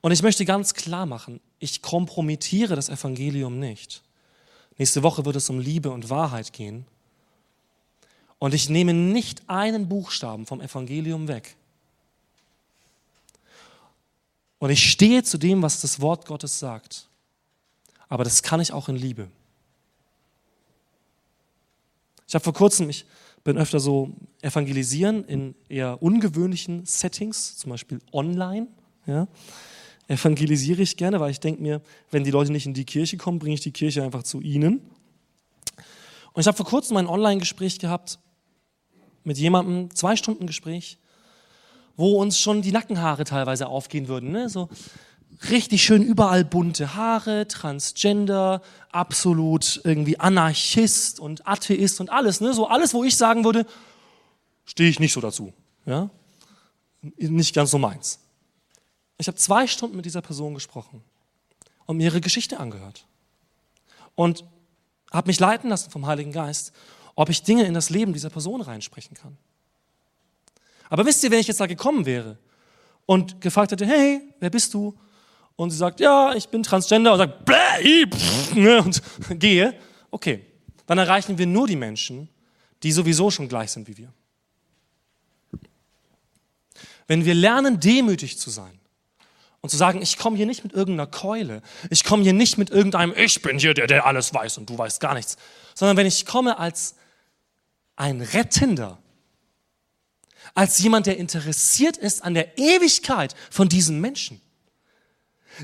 Und 0.00 0.12
ich 0.12 0.22
möchte 0.22 0.44
ganz 0.44 0.74
klar 0.74 1.06
machen, 1.06 1.40
ich 1.58 1.82
kompromittiere 1.82 2.74
das 2.74 2.88
Evangelium 2.88 3.58
nicht. 3.58 4.02
Nächste 4.78 5.02
Woche 5.02 5.24
wird 5.24 5.36
es 5.36 5.50
um 5.50 5.58
Liebe 5.58 5.90
und 5.90 6.08
Wahrheit 6.08 6.52
gehen. 6.52 6.86
Und 8.38 8.54
ich 8.54 8.70
nehme 8.70 8.94
nicht 8.94 9.42
einen 9.48 9.88
Buchstaben 9.88 10.46
vom 10.46 10.62
Evangelium 10.62 11.28
weg. 11.28 11.56
Und 14.58 14.70
ich 14.70 14.90
stehe 14.90 15.22
zu 15.22 15.36
dem, 15.36 15.60
was 15.60 15.80
das 15.82 16.00
Wort 16.00 16.26
Gottes 16.26 16.58
sagt. 16.58 17.06
Aber 18.08 18.24
das 18.24 18.42
kann 18.42 18.60
ich 18.60 18.72
auch 18.72 18.88
in 18.88 18.96
Liebe. 18.96 19.28
Ich 22.26 22.34
habe 22.34 22.44
vor 22.44 22.54
kurzem, 22.54 22.88
ich 22.88 23.04
bin 23.44 23.56
öfter 23.56 23.80
so 23.80 24.10
evangelisieren 24.42 25.24
in 25.24 25.54
eher 25.68 26.02
ungewöhnlichen 26.02 26.84
Settings, 26.84 27.56
zum 27.56 27.70
Beispiel 27.70 28.00
online. 28.12 28.68
Ja. 29.06 29.28
evangelisiere 30.08 30.82
ich 30.82 30.96
gerne, 30.96 31.20
weil 31.20 31.30
ich 31.30 31.40
denke 31.40 31.62
mir, 31.62 31.80
wenn 32.10 32.22
die 32.22 32.30
Leute 32.30 32.52
nicht 32.52 32.66
in 32.66 32.74
die 32.74 32.84
Kirche 32.84 33.16
kommen, 33.16 33.38
bringe 33.38 33.54
ich 33.54 33.60
die 33.60 33.72
Kirche 33.72 34.02
einfach 34.02 34.22
zu 34.22 34.40
ihnen. 34.40 34.80
Und 36.32 36.40
ich 36.40 36.46
habe 36.46 36.56
vor 36.56 36.66
kurzem 36.66 36.96
ein 36.96 37.06
Online-Gespräch 37.06 37.78
gehabt 37.78 38.18
mit 39.24 39.38
jemandem, 39.38 39.94
zwei 39.94 40.16
Stunden 40.16 40.46
Gespräch, 40.46 40.98
wo 41.96 42.20
uns 42.20 42.38
schon 42.38 42.62
die 42.62 42.72
Nackenhaare 42.72 43.24
teilweise 43.24 43.68
aufgehen 43.68 44.08
würden. 44.08 44.30
Ne? 44.30 44.48
So 44.48 44.68
richtig 45.48 45.82
schön 45.82 46.02
überall 46.02 46.44
bunte 46.44 46.94
Haare, 46.94 47.48
Transgender, 47.48 48.60
absolut 48.90 49.80
irgendwie 49.84 50.18
Anarchist 50.20 51.20
und 51.20 51.46
Atheist 51.46 52.00
und 52.00 52.10
alles. 52.10 52.40
Ne? 52.40 52.52
So 52.52 52.66
alles, 52.66 52.92
wo 52.92 53.04
ich 53.04 53.16
sagen 53.16 53.44
würde, 53.44 53.66
stehe 54.64 54.90
ich 54.90 55.00
nicht 55.00 55.12
so 55.12 55.20
dazu. 55.20 55.52
Ja? 55.86 56.10
Nicht 57.00 57.54
ganz 57.54 57.70
so 57.70 57.78
meins. 57.78 58.18
Ich 59.18 59.28
habe 59.28 59.36
zwei 59.36 59.66
Stunden 59.66 59.96
mit 59.96 60.04
dieser 60.04 60.22
Person 60.22 60.54
gesprochen 60.54 61.02
und 61.86 61.96
mir 61.96 62.04
ihre 62.04 62.20
Geschichte 62.20 62.60
angehört. 62.60 63.06
Und 64.14 64.44
habe 65.10 65.28
mich 65.28 65.40
leiten 65.40 65.70
lassen 65.70 65.90
vom 65.90 66.06
Heiligen 66.06 66.32
Geist, 66.32 66.72
ob 67.14 67.30
ich 67.30 67.42
Dinge 67.42 67.64
in 67.64 67.74
das 67.74 67.90
Leben 67.90 68.12
dieser 68.12 68.30
Person 68.30 68.60
reinsprechen 68.60 69.16
kann. 69.16 69.36
Aber 70.88 71.06
wisst 71.06 71.22
ihr, 71.24 71.30
wenn 71.30 71.38
ich 71.38 71.48
jetzt 71.48 71.60
da 71.60 71.66
gekommen 71.66 72.06
wäre 72.06 72.38
und 73.06 73.40
gefragt 73.40 73.72
hätte, 73.72 73.86
hey, 73.86 74.22
wer 74.40 74.50
bist 74.50 74.74
du? 74.74 74.98
Und 75.56 75.70
sie 75.70 75.76
sagt, 75.76 76.00
ja, 76.00 76.34
ich 76.34 76.48
bin 76.48 76.62
Transgender 76.62 77.12
und 77.12 77.18
sagt, 77.18 77.44
Bläh, 77.44 78.06
pff, 78.06 78.54
ne, 78.54 78.82
und 78.82 79.02
gehe, 79.38 79.74
okay, 80.10 80.44
dann 80.86 80.98
erreichen 80.98 81.38
wir 81.38 81.46
nur 81.46 81.66
die 81.66 81.76
Menschen, 81.76 82.28
die 82.82 82.92
sowieso 82.92 83.30
schon 83.30 83.48
gleich 83.48 83.70
sind 83.70 83.86
wie 83.88 83.96
wir. 83.96 84.12
Wenn 87.06 87.24
wir 87.24 87.34
lernen, 87.34 87.80
demütig 87.80 88.38
zu 88.38 88.50
sein 88.50 88.78
und 89.60 89.68
zu 89.68 89.76
sagen, 89.76 90.00
ich 90.00 90.16
komme 90.16 90.36
hier 90.36 90.46
nicht 90.46 90.64
mit 90.64 90.72
irgendeiner 90.72 91.10
Keule, 91.10 91.62
ich 91.90 92.04
komme 92.04 92.22
hier 92.22 92.32
nicht 92.32 92.56
mit 92.56 92.70
irgendeinem, 92.70 93.12
ich 93.16 93.42
bin 93.42 93.58
hier 93.58 93.74
der, 93.74 93.86
der 93.86 94.06
alles 94.06 94.32
weiß 94.32 94.58
und 94.58 94.70
du 94.70 94.78
weißt 94.78 95.00
gar 95.00 95.14
nichts, 95.14 95.36
sondern 95.74 95.96
wenn 95.96 96.06
ich 96.06 96.24
komme 96.24 96.58
als 96.58 96.94
ein 97.96 98.20
Rettender, 98.20 98.98
als 100.54 100.78
jemand, 100.78 101.06
der 101.06 101.18
interessiert 101.18 101.96
ist 101.96 102.24
an 102.24 102.34
der 102.34 102.58
Ewigkeit 102.58 103.34
von 103.50 103.68
diesen 103.68 104.00
Menschen, 104.00 104.40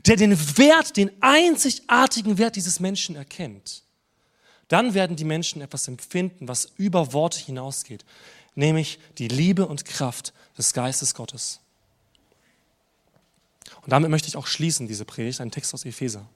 der 0.05 0.17
den 0.17 0.39
Wert, 0.59 0.97
den 0.97 1.11
einzigartigen 1.23 2.39
Wert 2.39 2.57
dieses 2.57 2.81
Menschen 2.81 3.17
erkennt, 3.17 3.83
dann 4.69 4.95
werden 4.95 5.17
die 5.17 5.25
Menschen 5.25 5.63
etwas 5.63 5.89
empfinden, 5.89 6.49
was 6.49 6.73
über 6.77 7.13
Worte 7.13 7.39
hinausgeht, 7.39 8.05
nämlich 8.55 8.99
die 9.19 9.29
Liebe 9.29 9.67
und 9.67 9.85
Kraft 9.85 10.33
des 10.59 10.73
Geistes 10.73 11.15
Gottes. 11.15 11.61
Und 13.83 13.93
damit 13.93 14.11
möchte 14.11 14.29
ich 14.29 14.37
auch 14.37 14.47
schließen, 14.47 14.89
diese 14.89 15.05
Predigt, 15.05 15.41
ein 15.41 15.51
Text 15.51 15.73
aus 15.73 15.85
Epheser. 15.85 16.27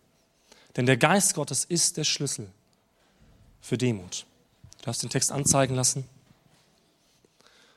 Denn 0.77 0.87
der 0.87 0.97
Geist 0.97 1.35
Gottes 1.35 1.65
ist 1.65 1.97
der 1.97 2.05
Schlüssel 2.05 2.49
für 3.61 3.77
Demut. 3.77 4.25
Du 4.79 4.85
darfst 4.85 5.03
den 5.03 5.11
Text 5.11 5.33
anzeigen 5.33 5.75
lassen. 5.75 6.05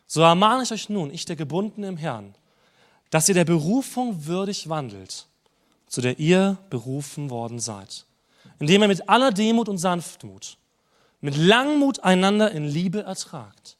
So 0.06 0.22
ermahne 0.22 0.64
ich 0.64 0.72
euch 0.72 0.90
nun, 0.90 1.12
ich 1.12 1.26
der 1.26 1.36
Gebundene 1.36 1.88
im 1.88 1.98
Herrn, 1.98 2.36
dass 3.10 3.28
ihr 3.30 3.36
der 3.36 3.46
Berufung 3.46 4.26
würdig 4.26 4.70
wandelt, 4.70 5.26
zu 5.94 6.02
der 6.02 6.18
ihr 6.18 6.58
berufen 6.72 7.30
worden 7.30 7.60
seid, 7.60 8.08
indem 8.58 8.82
ihr 8.82 8.88
mit 8.88 9.10
aller 9.10 9.30
Demut 9.30 9.70
und 9.70 9.78
Sanftmut, 9.78 10.58
mit 11.22 11.38
Langmut 11.38 12.00
einander 12.00 12.50
in 12.50 12.66
Liebe 12.66 13.04
ertragt 13.04 13.78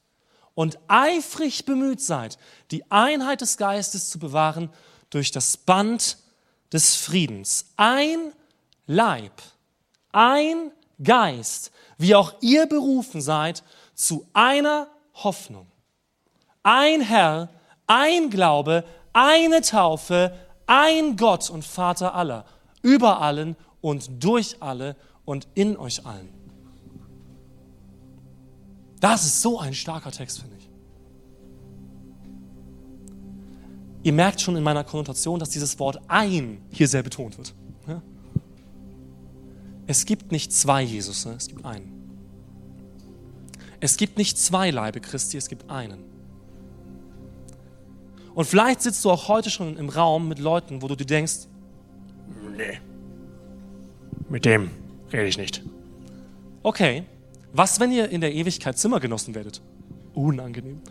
und 0.54 0.78
eifrig 0.88 1.66
bemüht 1.66 2.02
seid, 2.02 2.38
die 2.70 2.92
Einheit 2.92 3.42
des 3.42 3.58
Geistes 3.58 4.12
zu 4.12 4.20
bewahren 4.20 4.70
durch 5.10 5.32
das 5.32 5.58
Band 5.58 6.20
des 6.72 6.96
Friedens. 6.96 7.72
Ein 7.78 8.32
Leib, 8.86 9.42
ein 10.12 10.70
Geist, 11.04 11.72
wie 11.98 12.14
auch 12.14 12.36
ihr 12.42 12.68
berufen 12.68 13.22
seid, 13.22 13.64
zu 13.96 14.28
einer 14.34 14.88
Hoffnung 15.16 15.66
ein 16.62 17.02
Herr, 17.02 17.50
ein 17.88 18.30
Glaube, 18.30 18.84
eine 19.12 19.62
Taufe, 19.62 20.38
ein 20.68 21.18
Gott 21.18 21.50
und 21.50 21.64
Vater 21.64 22.16
aller, 22.16 22.46
über 22.82 23.22
allen 23.22 23.56
und 23.82 24.24
durch 24.24 24.58
alle 24.62 24.96
und 25.26 25.48
in 25.56 25.78
euch 25.78 26.06
allen. 26.06 26.30
Das 29.00 29.26
ist 29.26 29.42
so 29.42 29.60
ein 29.60 29.74
starker 29.74 30.12
Text, 30.12 30.40
finde 30.40 30.56
ich. 30.58 30.70
Ihr 34.04 34.14
merkt 34.14 34.42
schon 34.42 34.56
in 34.56 34.64
meiner 34.64 34.84
Konnotation, 34.84 35.40
dass 35.40 35.50
dieses 35.50 35.80
Wort 35.80 36.00
ein 36.08 36.62
hier 36.70 36.88
sehr 36.88 37.04
betont 37.04 37.38
wird. 37.38 37.54
Es 39.86 40.06
gibt 40.06 40.32
nicht 40.32 40.54
zwei 40.54 40.82
Jesus, 40.82 41.26
es 41.26 41.48
gibt 41.48 41.66
einen. 41.66 41.92
Es 43.80 43.98
gibt 43.98 44.18
nicht 44.18 44.38
zwei 44.38 44.72
Leibe 44.72 45.02
Christi, 45.02 45.38
es 45.38 45.50
gibt 45.50 45.70
einen. 45.70 46.13
Und 48.36 48.46
vielleicht 48.46 48.82
sitzt 48.82 49.04
du 49.06 49.12
auch 49.12 49.28
heute 49.28 49.50
schon 49.50 49.78
im 49.78 49.90
Raum 49.90 50.28
mit 50.28 50.40
Leuten, 50.40 50.82
wo 50.82 50.88
du 50.88 50.96
dir 50.96 51.06
denkst, 51.06 51.48
nee, 52.58 52.80
mit 54.30 54.46
dem 54.46 54.72
rede 55.12 55.28
ich 55.28 55.38
nicht. 55.38 55.62
Okay, 56.64 57.04
was, 57.52 57.80
wenn 57.80 57.92
ihr 57.92 58.10
in 58.10 58.22
der 58.22 58.34
Ewigkeit 58.34 58.78
Zimmergenossen 58.78 59.36
werdet? 59.36 59.62
Unangenehm. 60.14 60.82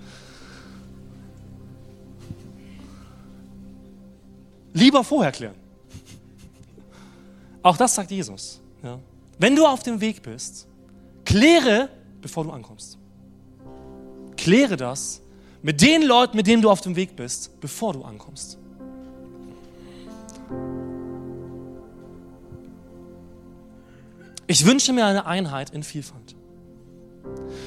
Lieber 4.74 5.02
vorher 5.04 5.32
klären. 5.32 5.56
Auch 7.62 7.76
das 7.76 7.94
sagt 7.94 8.10
Jesus. 8.10 8.60
Ja. 8.82 8.98
Wenn 9.38 9.56
du 9.56 9.66
auf 9.66 9.82
dem 9.82 10.00
Weg 10.00 10.22
bist, 10.22 10.66
kläre, 11.24 11.88
bevor 12.20 12.44
du 12.44 12.50
ankommst. 12.50 12.98
Kläre 14.36 14.76
das, 14.76 15.21
mit 15.62 15.80
den 15.80 16.02
Leuten, 16.02 16.36
mit 16.36 16.46
denen 16.46 16.62
du 16.62 16.70
auf 16.70 16.80
dem 16.80 16.96
Weg 16.96 17.16
bist, 17.16 17.60
bevor 17.60 17.92
du 17.92 18.02
ankommst. 18.02 18.58
Ich 24.46 24.66
wünsche 24.66 24.92
mir 24.92 25.06
eine 25.06 25.24
Einheit 25.24 25.70
in 25.70 25.82
Vielfalt. 25.82 26.34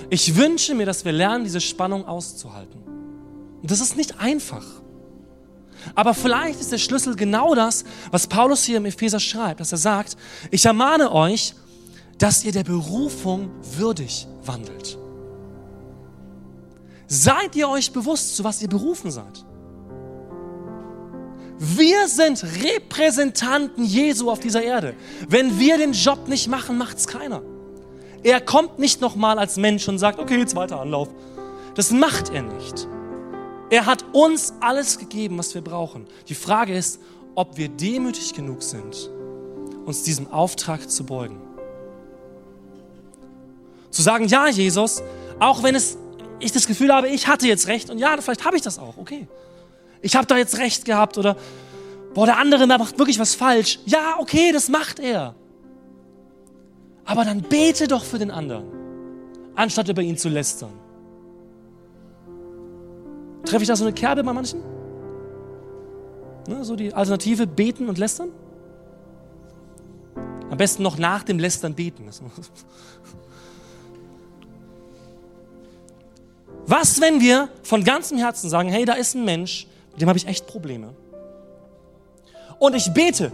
Ich 0.09 0.35
wünsche 0.35 0.75
mir, 0.75 0.85
dass 0.85 1.05
wir 1.05 1.11
lernen, 1.11 1.43
diese 1.43 1.61
Spannung 1.61 2.05
auszuhalten. 2.05 2.81
Und 3.61 3.71
das 3.71 3.79
ist 3.79 3.97
nicht 3.97 4.19
einfach. 4.19 4.65
Aber 5.95 6.13
vielleicht 6.13 6.59
ist 6.59 6.71
der 6.71 6.77
Schlüssel 6.77 7.15
genau 7.15 7.55
das, 7.55 7.85
was 8.11 8.27
Paulus 8.27 8.63
hier 8.63 8.77
im 8.77 8.85
Epheser 8.85 9.19
schreibt, 9.19 9.59
dass 9.59 9.71
er 9.71 9.77
sagt, 9.77 10.17
ich 10.51 10.65
ermahne 10.65 11.11
euch, 11.11 11.55
dass 12.17 12.43
ihr 12.43 12.51
der 12.51 12.63
Berufung 12.63 13.49
würdig 13.77 14.27
wandelt. 14.43 14.97
Seid 17.07 17.55
ihr 17.55 17.69
euch 17.69 17.91
bewusst, 17.91 18.35
zu 18.35 18.43
was 18.43 18.61
ihr 18.61 18.67
berufen 18.67 19.11
seid? 19.11 19.45
Wir 21.57 22.07
sind 22.07 22.43
Repräsentanten 22.43 23.85
Jesu 23.85 24.29
auf 24.29 24.39
dieser 24.39 24.63
Erde. 24.63 24.95
Wenn 25.29 25.57
wir 25.59 25.77
den 25.77 25.93
Job 25.93 26.27
nicht 26.27 26.47
machen, 26.47 26.77
macht 26.77 26.97
es 26.97 27.07
keiner. 27.07 27.41
Er 28.23 28.41
kommt 28.41 28.79
nicht 28.79 29.01
nochmal 29.01 29.39
als 29.39 29.55
Mensch 29.55 29.87
und 29.87 29.99
sagt, 29.99 30.19
okay, 30.19 30.45
zweiter 30.45 30.81
Anlauf. 30.81 31.09
Das 31.75 31.91
macht 31.91 32.33
er 32.33 32.41
nicht. 32.41 32.87
Er 33.69 33.85
hat 33.85 34.03
uns 34.13 34.53
alles 34.59 34.97
gegeben, 34.97 35.37
was 35.37 35.53
wir 35.53 35.61
brauchen. 35.61 36.07
Die 36.27 36.35
Frage 36.35 36.75
ist, 36.75 36.99
ob 37.35 37.57
wir 37.57 37.69
demütig 37.69 38.33
genug 38.33 38.63
sind, 38.63 39.09
uns 39.85 40.03
diesem 40.03 40.31
Auftrag 40.31 40.89
zu 40.89 41.05
beugen. 41.05 41.41
Zu 43.91 44.01
sagen, 44.01 44.27
ja, 44.27 44.47
Jesus, 44.47 45.01
auch 45.39 45.63
wenn 45.63 45.75
es 45.75 45.97
ich 46.45 46.51
das 46.51 46.67
Gefühl 46.67 46.93
habe, 46.93 47.09
ich 47.09 47.27
hatte 47.27 47.47
jetzt 47.47 47.67
recht 47.67 47.89
und 47.89 47.97
ja, 47.97 48.15
vielleicht 48.19 48.45
habe 48.45 48.55
ich 48.55 48.61
das 48.61 48.79
auch, 48.79 48.97
okay. 48.97 49.27
Ich 50.01 50.15
habe 50.15 50.27
da 50.27 50.37
jetzt 50.37 50.57
recht 50.59 50.85
gehabt 50.85 51.17
oder, 51.17 51.35
boah, 52.13 52.25
der 52.25 52.37
andere 52.37 52.67
macht 52.67 52.99
wirklich 52.99 53.19
was 53.19 53.35
falsch. 53.35 53.79
Ja, 53.85 54.15
okay, 54.19 54.51
das 54.51 54.69
macht 54.69 54.99
er. 54.99 55.35
Aber 57.05 57.25
dann 57.25 57.41
bete 57.41 57.87
doch 57.87 58.03
für 58.03 58.19
den 58.19 58.31
anderen, 58.31 58.65
anstatt 59.55 59.89
über 59.89 60.01
ihn 60.01 60.17
zu 60.17 60.29
lästern. 60.29 60.73
Treffe 63.45 63.63
ich 63.63 63.67
da 63.67 63.75
so 63.75 63.85
eine 63.85 63.93
Kerbe 63.93 64.23
bei 64.23 64.33
manchen? 64.33 64.61
Ne, 66.47 66.63
so 66.63 66.75
die 66.75 66.93
Alternative 66.93 67.47
beten 67.47 67.89
und 67.89 67.97
lästern? 67.97 68.29
Am 70.49 70.57
besten 70.57 70.83
noch 70.83 70.97
nach 70.97 71.23
dem 71.23 71.39
Lästern 71.39 71.73
beten. 71.73 72.07
Was, 76.67 76.99
wenn 76.99 77.21
wir 77.21 77.49
von 77.63 77.83
ganzem 77.83 78.17
Herzen 78.17 78.49
sagen, 78.49 78.69
hey, 78.69 78.85
da 78.85 78.93
ist 78.93 79.15
ein 79.15 79.23
Mensch, 79.23 79.67
mit 79.91 80.01
dem 80.01 80.09
habe 80.09 80.17
ich 80.17 80.27
echt 80.27 80.47
Probleme. 80.47 80.93
Und 82.59 82.75
ich 82.75 82.91
bete, 82.93 83.31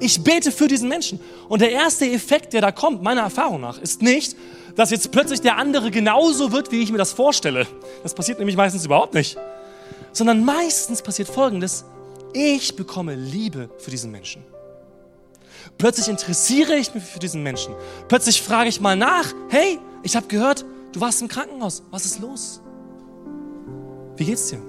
ich 0.00 0.24
bete 0.24 0.50
für 0.50 0.66
diesen 0.66 0.88
Menschen. 0.88 1.20
Und 1.48 1.60
der 1.60 1.72
erste 1.72 2.10
Effekt, 2.10 2.52
der 2.52 2.62
da 2.62 2.72
kommt, 2.72 3.02
meiner 3.02 3.20
Erfahrung 3.20 3.60
nach, 3.60 3.78
ist 3.78 4.00
nicht, 4.00 4.34
dass 4.76 4.90
jetzt 4.90 5.10
plötzlich 5.10 5.40
der 5.40 5.58
andere 5.58 5.90
genauso 5.90 6.52
wird, 6.52 6.72
wie 6.72 6.82
ich 6.82 6.90
mir 6.90 6.98
das 6.98 7.12
vorstelle. 7.12 7.66
Das 8.02 8.14
passiert 8.14 8.38
nämlich 8.38 8.56
meistens 8.56 8.84
überhaupt 8.84 9.14
nicht. 9.14 9.36
Sondern 10.12 10.44
meistens 10.44 11.02
passiert 11.02 11.28
Folgendes. 11.28 11.84
ich 12.32 12.76
bekomme 12.76 13.14
Liebe 13.14 13.68
für 13.78 13.90
diesen 13.90 14.10
Menschen. 14.10 14.44
Plötzlich 15.76 16.08
interessiere 16.08 16.76
ich 16.76 16.94
mich 16.94 17.04
für 17.04 17.18
diesen 17.18 17.42
Menschen. 17.42 17.74
Plötzlich 18.08 18.40
frage 18.40 18.68
ich 18.68 18.80
mal 18.80 18.96
nach, 18.96 19.34
hey, 19.48 19.78
ich 20.02 20.16
habe 20.16 20.26
gehört, 20.28 20.64
du 20.92 21.00
warst 21.00 21.20
im 21.20 21.28
Krankenhaus. 21.28 21.82
Was 21.90 22.04
ist 22.04 22.20
los? 22.20 22.60
Wie 24.20 24.26
geht's 24.26 24.48
dir? 24.48 24.60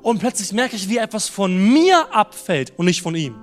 Und 0.00 0.20
plötzlich 0.20 0.52
merke 0.52 0.76
ich, 0.76 0.88
wie 0.88 0.98
etwas 0.98 1.28
von 1.28 1.72
mir 1.72 2.14
abfällt 2.14 2.72
und 2.76 2.86
nicht 2.86 3.02
von 3.02 3.16
ihm. 3.16 3.34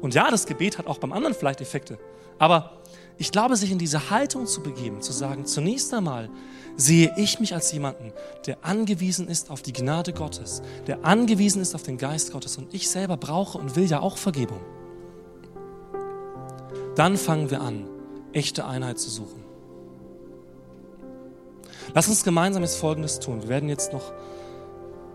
Und 0.00 0.14
ja, 0.14 0.28
das 0.32 0.44
Gebet 0.44 0.76
hat 0.76 0.88
auch 0.88 0.98
beim 0.98 1.12
anderen 1.12 1.36
vielleicht 1.36 1.60
Effekte. 1.60 1.96
Aber 2.40 2.82
ich 3.18 3.30
glaube, 3.30 3.54
sich 3.54 3.70
in 3.70 3.78
diese 3.78 4.10
Haltung 4.10 4.46
zu 4.46 4.64
begeben, 4.64 5.00
zu 5.00 5.12
sagen, 5.12 5.46
zunächst 5.46 5.94
einmal 5.94 6.28
sehe 6.76 7.14
ich 7.16 7.38
mich 7.38 7.54
als 7.54 7.70
jemanden, 7.70 8.12
der 8.46 8.58
angewiesen 8.62 9.28
ist 9.28 9.48
auf 9.48 9.62
die 9.62 9.72
Gnade 9.72 10.12
Gottes, 10.12 10.60
der 10.88 11.04
angewiesen 11.04 11.62
ist 11.62 11.76
auf 11.76 11.84
den 11.84 11.98
Geist 11.98 12.32
Gottes 12.32 12.58
und 12.58 12.74
ich 12.74 12.90
selber 12.90 13.16
brauche 13.16 13.58
und 13.58 13.76
will 13.76 13.84
ja 13.84 14.00
auch 14.00 14.16
Vergebung. 14.16 14.60
Dann 16.96 17.16
fangen 17.16 17.52
wir 17.52 17.60
an, 17.60 17.88
echte 18.32 18.66
Einheit 18.66 18.98
zu 18.98 19.08
suchen. 19.08 19.43
Lass 21.94 22.08
uns 22.08 22.24
gemeinsam 22.24 22.64
jetzt 22.64 22.76
Folgendes 22.76 23.20
tun. 23.20 23.40
Wir 23.42 23.48
werden 23.48 23.68
jetzt 23.68 23.92
noch 23.92 24.12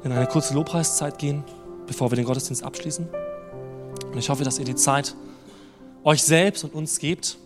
in 0.05 0.13
eine 0.13 0.27
kurze 0.27 0.53
Lobpreiszeit 0.53 1.19
gehen, 1.19 1.43
bevor 1.85 2.09
wir 2.09 2.15
den 2.15 2.23
Gottesdienst 2.23 2.63
abschließen. 2.63 3.05
Und 4.05 4.17
ich 4.17 4.29
hoffe, 4.29 4.45
dass 4.45 4.59
ihr 4.59 4.65
die 4.65 4.75
Zeit 4.75 5.13
euch 6.05 6.23
selbst 6.23 6.63
und 6.63 6.73
uns 6.73 6.99
gebt, 6.99 7.37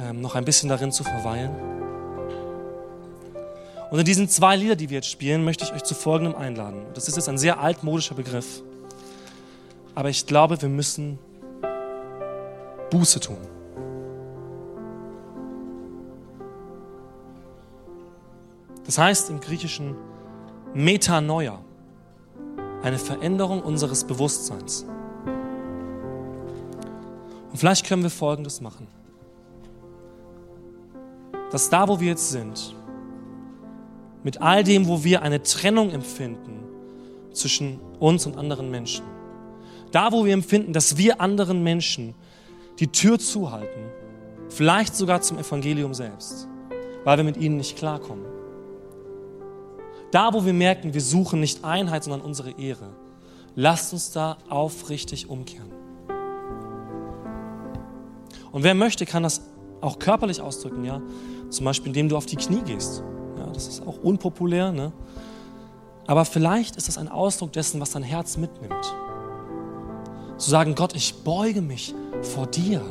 ähm, 0.00 0.20
noch 0.20 0.34
ein 0.34 0.44
bisschen 0.44 0.68
darin 0.68 0.90
zu 0.90 1.04
verweilen. 1.04 1.52
Und 3.92 3.98
in 4.00 4.04
diesen 4.04 4.28
zwei 4.28 4.56
Lieder, 4.56 4.74
die 4.74 4.90
wir 4.90 4.96
jetzt 4.96 5.10
spielen, 5.10 5.44
möchte 5.44 5.64
ich 5.64 5.72
euch 5.72 5.84
zu 5.84 5.94
Folgendem 5.94 6.34
einladen. 6.34 6.86
Das 6.94 7.06
ist 7.06 7.14
jetzt 7.14 7.28
ein 7.28 7.38
sehr 7.38 7.60
altmodischer 7.60 8.16
Begriff. 8.16 8.62
Aber 9.94 10.08
ich 10.08 10.26
glaube, 10.26 10.60
wir 10.60 10.68
müssen 10.68 11.18
Buße 12.90 13.20
tun. 13.20 13.38
Das 18.90 18.98
heißt 18.98 19.30
im 19.30 19.38
Griechischen 19.38 19.94
Metanoia, 20.74 21.60
eine 22.82 22.98
Veränderung 22.98 23.62
unseres 23.62 24.02
Bewusstseins. 24.02 24.84
Und 27.52 27.56
vielleicht 27.56 27.86
können 27.86 28.02
wir 28.02 28.10
Folgendes 28.10 28.60
machen. 28.60 28.88
Dass 31.52 31.70
da, 31.70 31.86
wo 31.86 32.00
wir 32.00 32.08
jetzt 32.08 32.30
sind, 32.30 32.74
mit 34.24 34.42
all 34.42 34.64
dem, 34.64 34.88
wo 34.88 35.04
wir 35.04 35.22
eine 35.22 35.40
Trennung 35.40 35.92
empfinden 35.92 36.64
zwischen 37.32 37.78
uns 38.00 38.26
und 38.26 38.36
anderen 38.36 38.72
Menschen. 38.72 39.04
Da, 39.92 40.10
wo 40.10 40.24
wir 40.24 40.34
empfinden, 40.34 40.72
dass 40.72 40.96
wir 40.96 41.20
anderen 41.20 41.62
Menschen 41.62 42.16
die 42.80 42.88
Tür 42.88 43.20
zuhalten, 43.20 43.82
vielleicht 44.48 44.96
sogar 44.96 45.20
zum 45.20 45.38
Evangelium 45.38 45.94
selbst, 45.94 46.48
weil 47.04 47.18
wir 47.18 47.24
mit 47.24 47.36
ihnen 47.36 47.56
nicht 47.56 47.78
klarkommen. 47.78 48.29
Da, 50.10 50.32
wo 50.32 50.44
wir 50.44 50.52
merken, 50.52 50.94
wir 50.94 51.00
suchen 51.00 51.40
nicht 51.40 51.64
Einheit, 51.64 52.04
sondern 52.04 52.22
unsere 52.22 52.52
Ehre, 52.58 52.90
lasst 53.54 53.92
uns 53.92 54.10
da 54.10 54.38
aufrichtig 54.48 55.28
umkehren. 55.28 55.70
Und 58.52 58.64
wer 58.64 58.74
möchte, 58.74 59.06
kann 59.06 59.22
das 59.22 59.42
auch 59.80 59.98
körperlich 59.98 60.40
ausdrücken, 60.40 60.84
ja. 60.84 61.00
Zum 61.50 61.64
Beispiel, 61.64 61.88
indem 61.88 62.08
du 62.08 62.16
auf 62.16 62.26
die 62.26 62.36
Knie 62.36 62.62
gehst 62.62 63.02
ja, 63.40 63.52
das 63.52 63.66
ist 63.66 63.86
auch 63.86 63.98
unpopulär. 64.02 64.72
Ne? 64.72 64.92
Aber 66.06 66.24
vielleicht 66.24 66.76
ist 66.76 66.88
das 66.88 66.98
ein 66.98 67.08
Ausdruck 67.08 67.52
dessen, 67.52 67.80
was 67.80 67.90
dein 67.90 68.02
Herz 68.02 68.36
mitnimmt. 68.36 68.94
Zu 70.36 70.50
sagen, 70.50 70.74
Gott, 70.74 70.94
ich 70.94 71.22
beuge 71.22 71.62
mich 71.62 71.94
vor 72.22 72.46
dir. 72.46 72.82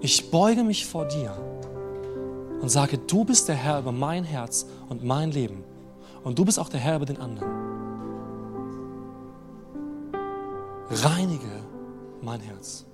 Ich 0.00 0.30
beuge 0.30 0.64
mich 0.64 0.86
vor 0.86 1.06
dir 1.06 1.36
und 2.60 2.68
sage, 2.68 2.98
du 2.98 3.24
bist 3.24 3.48
der 3.48 3.56
Herr 3.56 3.78
über 3.78 3.92
mein 3.92 4.24
Herz 4.24 4.66
und 4.88 5.02
mein 5.04 5.30
Leben. 5.30 5.64
Und 6.24 6.38
du 6.38 6.44
bist 6.44 6.58
auch 6.58 6.70
der 6.70 6.80
Herr 6.80 6.96
über 6.96 7.06
den 7.06 7.20
anderen. 7.20 7.52
Reinige 10.90 11.62
mein 12.22 12.40
Herz. 12.40 12.86